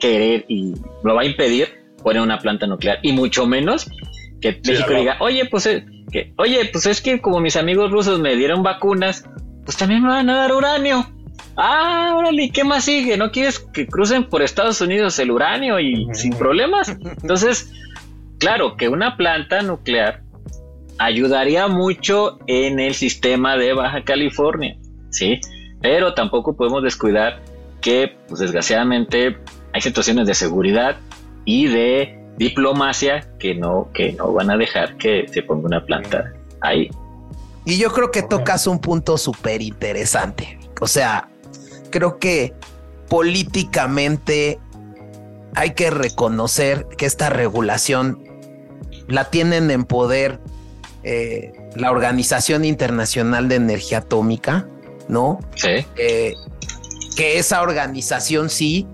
[0.00, 0.74] querer y
[1.04, 1.68] lo va a impedir
[2.02, 3.86] poner una planta nuclear y mucho menos
[4.40, 8.18] que México diga, oye, pues, eh, que, oye, pues es que como mis amigos rusos
[8.18, 9.28] me dieron vacunas,
[9.64, 11.06] pues también me van a dar uranio.
[11.56, 13.16] Ah, órale, ¿qué más sigue?
[13.16, 16.88] ¿No quieres que crucen por Estados Unidos el uranio y sin problemas?
[16.88, 17.70] Entonces,
[18.38, 20.22] claro que una planta nuclear
[20.98, 24.76] ayudaría mucho en el sistema de Baja California,
[25.10, 25.40] ¿sí?
[25.82, 27.42] Pero tampoco podemos descuidar
[27.80, 29.38] que, pues desgraciadamente,
[29.72, 30.96] hay situaciones de seguridad
[31.44, 36.32] y de diplomacia que no, que no van a dejar que se ponga una planta
[36.60, 36.90] ahí.
[37.64, 40.58] Y yo creo que tocas un punto súper interesante.
[40.80, 41.28] O sea,
[41.90, 42.54] creo que
[43.08, 44.58] políticamente
[45.54, 48.24] hay que reconocer que esta regulación
[49.08, 50.40] la tienen en poder
[51.02, 54.66] eh, la Organización Internacional de Energía Atómica,
[55.08, 55.40] ¿no?
[55.56, 55.84] Sí.
[55.96, 56.34] Eh,
[57.16, 58.86] que esa organización sí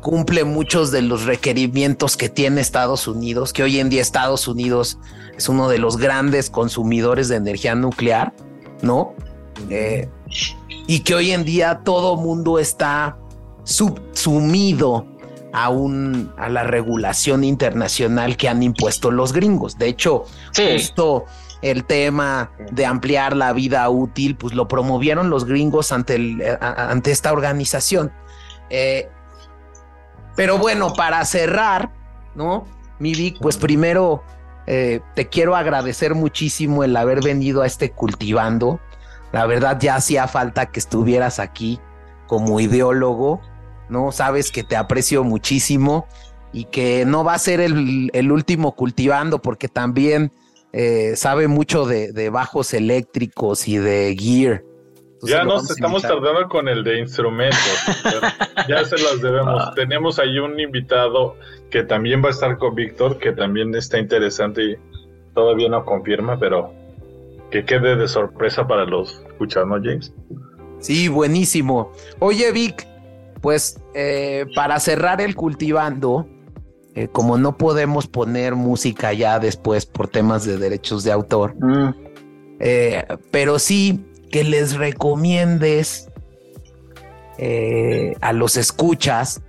[0.00, 4.98] cumple muchos de los requerimientos que tiene Estados Unidos, que hoy en día Estados Unidos
[5.36, 8.32] es uno de los grandes consumidores de energía nuclear,
[8.82, 9.14] ¿no?
[9.70, 10.08] Eh,
[10.86, 13.16] y que hoy en día todo mundo está
[13.64, 15.06] subsumido
[15.52, 19.78] a, un, a la regulación internacional que han impuesto los gringos.
[19.78, 20.24] De hecho,
[20.54, 21.24] justo
[21.62, 27.10] el tema de ampliar la vida útil, pues lo promovieron los gringos ante, el, ante
[27.10, 28.12] esta organización.
[28.68, 29.08] Eh,
[30.36, 31.92] pero bueno, para cerrar,
[32.34, 32.66] ¿no?
[32.98, 34.22] Mi pues primero
[34.66, 38.80] eh, te quiero agradecer muchísimo el haber venido a este cultivando.
[39.32, 41.80] La verdad ya hacía falta que estuvieras aquí
[42.26, 43.40] como ideólogo,
[43.88, 44.12] ¿no?
[44.12, 46.06] Sabes que te aprecio muchísimo
[46.52, 50.32] y que no va a ser el, último cultivando porque también
[50.72, 54.62] eh, sabe mucho de, bajos eléctricos y de gear
[55.24, 57.58] ya nos estamos tardando con el de instrumentos.
[58.68, 59.62] ya se los debemos.
[59.62, 59.72] Ah.
[59.74, 61.36] Tenemos ahí un invitado
[61.70, 64.76] que también va a estar con Víctor, que también está interesante y
[65.34, 66.72] todavía no confirma, pero
[67.50, 70.12] que quede de sorpresa para los escuchas, ¿no, James?
[70.78, 71.92] Sí, buenísimo.
[72.18, 72.86] Oye, Vic,
[73.40, 76.26] pues eh, para cerrar el cultivando,
[76.94, 81.94] eh, como no podemos poner música ya después por temas de derechos de autor, mm.
[82.60, 84.04] eh, pero sí
[84.34, 86.10] que les recomiendes
[87.38, 89.44] eh, a los escuchas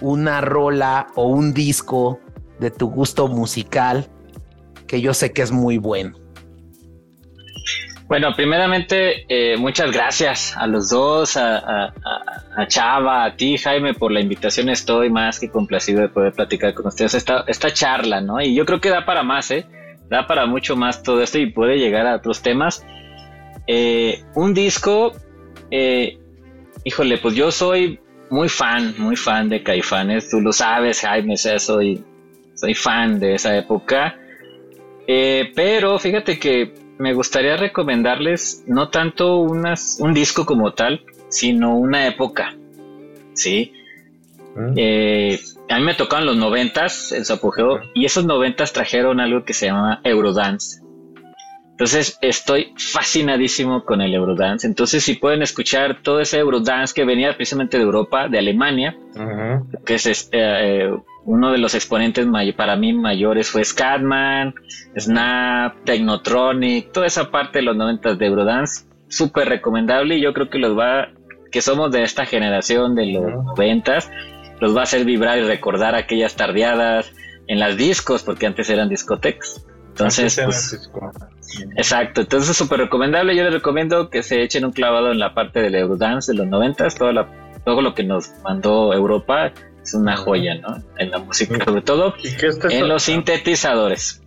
[0.00, 2.20] una rola o un disco
[2.60, 4.06] de tu gusto musical
[4.86, 6.16] que yo sé que es muy bueno.
[8.06, 11.92] Bueno, primeramente, eh, muchas gracias a los dos, a,
[12.68, 14.68] Chava, a ti, Jaime, por la invitación.
[14.68, 18.40] Estoy más que complacido de poder platicar con ustedes esta, esta charla, ¿no?
[18.40, 19.66] Y yo creo que da para más, ¿eh?
[20.08, 22.86] Da para mucho más todo esto y puede llegar a otros temas.
[23.66, 25.12] Eh, un disco,
[25.70, 26.18] eh,
[26.84, 27.98] híjole, pues yo soy
[28.30, 32.02] muy fan, muy fan de Caifanes, tú lo sabes, Jaime, soy,
[32.54, 34.18] soy fan de esa época.
[35.06, 41.76] Eh, pero fíjate que me gustaría recomendarles no tanto unas, un disco como tal, sino
[41.76, 42.54] una época.
[43.34, 43.72] ¿Sí?
[44.56, 44.78] Mm.
[45.68, 49.52] a mí me tocaron los noventas, en su apogeo, y esos noventas trajeron algo que
[49.52, 50.83] se llama Eurodance.
[51.74, 54.64] Entonces estoy fascinadísimo con el Eurodance.
[54.64, 58.96] Entonces si pueden escuchar todo ese Eurodance que venía precisamente de Europa, de Alemania,
[59.84, 60.90] que es este, eh,
[61.24, 64.54] uno de los exponentes para mí mayores fue Scatman,
[64.96, 70.48] Snap, Technotronic, toda esa parte de los 90 de Eurodance, súper recomendable y yo creo
[70.50, 71.08] que los va,
[71.50, 73.98] que somos de esta generación de los 90,
[74.60, 77.12] los va a hacer vibrar y recordar aquellas tardeadas
[77.48, 80.90] en las discos, porque antes eran discotecas Entonces, pues,
[81.76, 83.36] exacto, entonces es súper recomendable.
[83.36, 86.48] Yo les recomiendo que se echen un clavado en la parte del Eurodance de los
[86.48, 87.28] noventas, toda la,
[87.64, 90.82] todo lo que nos mandó Europa es una joya, ¿no?
[90.98, 92.12] En la música, sobre todo
[92.70, 94.20] en los sintetizadores.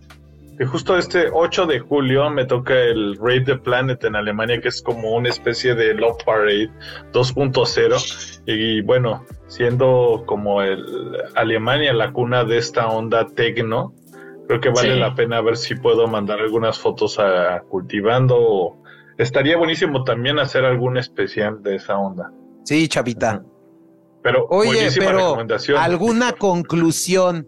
[0.58, 4.68] Y justo este 8 de julio me toca el Raid the Planet en Alemania, que
[4.68, 6.70] es como una especie de Love Parade
[7.12, 8.40] 2.0.
[8.46, 10.84] Y bueno, siendo como el
[11.36, 13.92] Alemania la cuna de esta onda tecno,
[14.48, 18.78] creo que vale la pena ver si puedo mandar algunas fotos a cultivando.
[19.18, 22.32] Estaría buenísimo también hacer algún especial de esa onda.
[22.64, 23.44] Sí, chavita.
[24.22, 25.36] Pero, Oye, pero
[25.76, 27.46] ¿alguna conclusión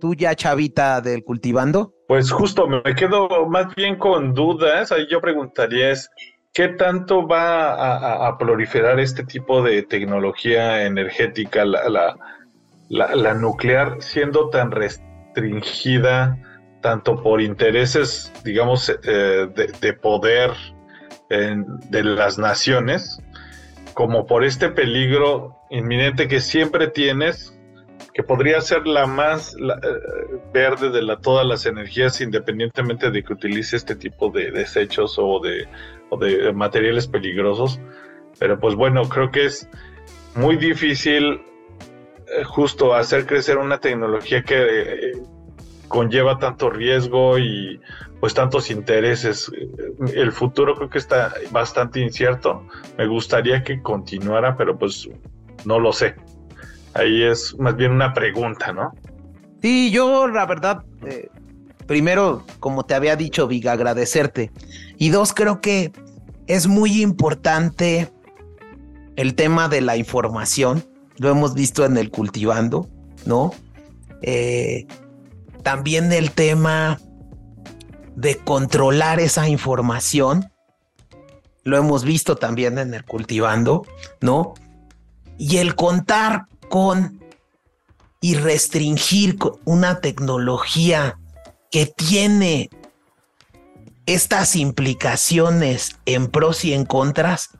[0.00, 1.92] tuya, chavita, del cultivando?
[2.06, 4.92] Pues justo me quedo más bien con dudas.
[4.92, 6.08] Ahí yo preguntaría es,
[6.54, 12.16] ¿qué tanto va a, proliferar este tipo de tecnología energética, la,
[12.88, 14.70] la, nuclear, siendo tan
[16.80, 19.48] tanto por intereses, digamos, eh,
[19.80, 20.52] de, poder
[21.28, 23.22] de las naciones,
[23.94, 27.58] como por este peligro inminente que siempre tienes
[28.18, 33.76] que podría ser la más eh, verde de todas las energías, independientemente de que utilice
[33.76, 35.68] este tipo de desechos o de,
[36.18, 37.80] de materiales peligrosos.
[38.40, 39.68] Pero pues bueno, creo que es
[40.34, 41.40] muy difícil
[42.46, 45.12] justo hacer crecer una tecnología que eh,
[45.88, 47.80] conlleva tanto riesgo y
[48.20, 49.50] pues tantos intereses.
[50.14, 52.66] El futuro creo que está bastante incierto.
[52.96, 55.08] Me gustaría que continuara, pero pues
[55.64, 56.14] no lo sé
[56.98, 58.92] ahí es más bien una pregunta, ¿no?
[59.62, 61.28] Sí, yo la verdad, eh,
[61.86, 64.52] primero, como te había dicho, Viga, agradecerte.
[64.96, 65.92] Y dos, creo que
[66.46, 68.10] es muy importante
[69.16, 70.84] el tema de la información.
[71.18, 72.88] Lo hemos visto en el cultivando,
[73.26, 73.52] ¿no?
[74.22, 74.86] Eh,
[75.62, 77.00] también el tema
[78.16, 80.50] de controlar esa información.
[81.64, 83.84] Lo hemos visto también en el cultivando,
[84.20, 84.54] ¿no?
[85.38, 87.20] Y el contar con
[88.20, 91.18] y restringir una tecnología
[91.70, 92.70] que tiene
[94.06, 97.50] estas implicaciones en pros y en contras,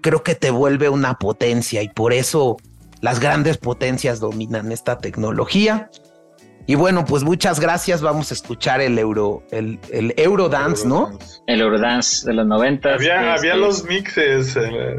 [0.00, 2.56] creo que te vuelve una potencia y por eso
[3.00, 5.90] las grandes potencias dominan esta tecnología.
[6.66, 8.02] Y bueno, pues muchas gracias.
[8.02, 11.18] Vamos a escuchar el Euro, el, el Eurodance, ¿no?
[11.46, 12.94] El Eurodance de los 90.
[12.94, 14.96] Había, había este, los mixes, eh,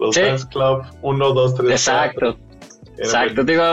[0.00, 1.70] los Dance Club 1, 2, 3.
[1.70, 2.38] Exacto.
[2.98, 3.64] Exacto, digo,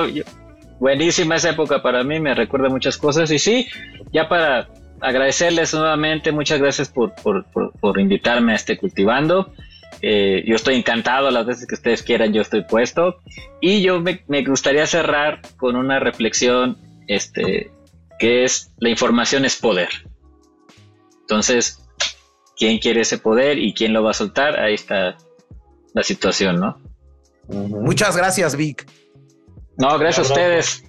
[0.80, 3.32] buenísima esa época para mí, me recuerda muchas cosas.
[3.32, 3.68] Y sí,
[4.12, 4.70] ya para
[5.02, 9.54] agradecerles nuevamente, muchas gracias por, por, invitarme a este cultivando.
[10.02, 13.18] Eh, yo estoy encantado las veces que ustedes quieran, yo estoy puesto.
[13.62, 16.78] Y yo me, me, gustaría cerrar con una reflexión,
[17.08, 17.72] este,
[18.18, 19.90] que es la información es poder.
[21.22, 21.86] Entonces,
[22.58, 24.60] ¿quién quiere ese poder y quién lo va a soltar?
[24.60, 25.18] Ahí está
[25.94, 26.78] la situación, ¿no?
[27.48, 28.86] Muchas gracias, Vic.
[29.78, 30.84] No, gracias a ustedes.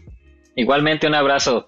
[0.56, 1.66] Igualmente un abrazo.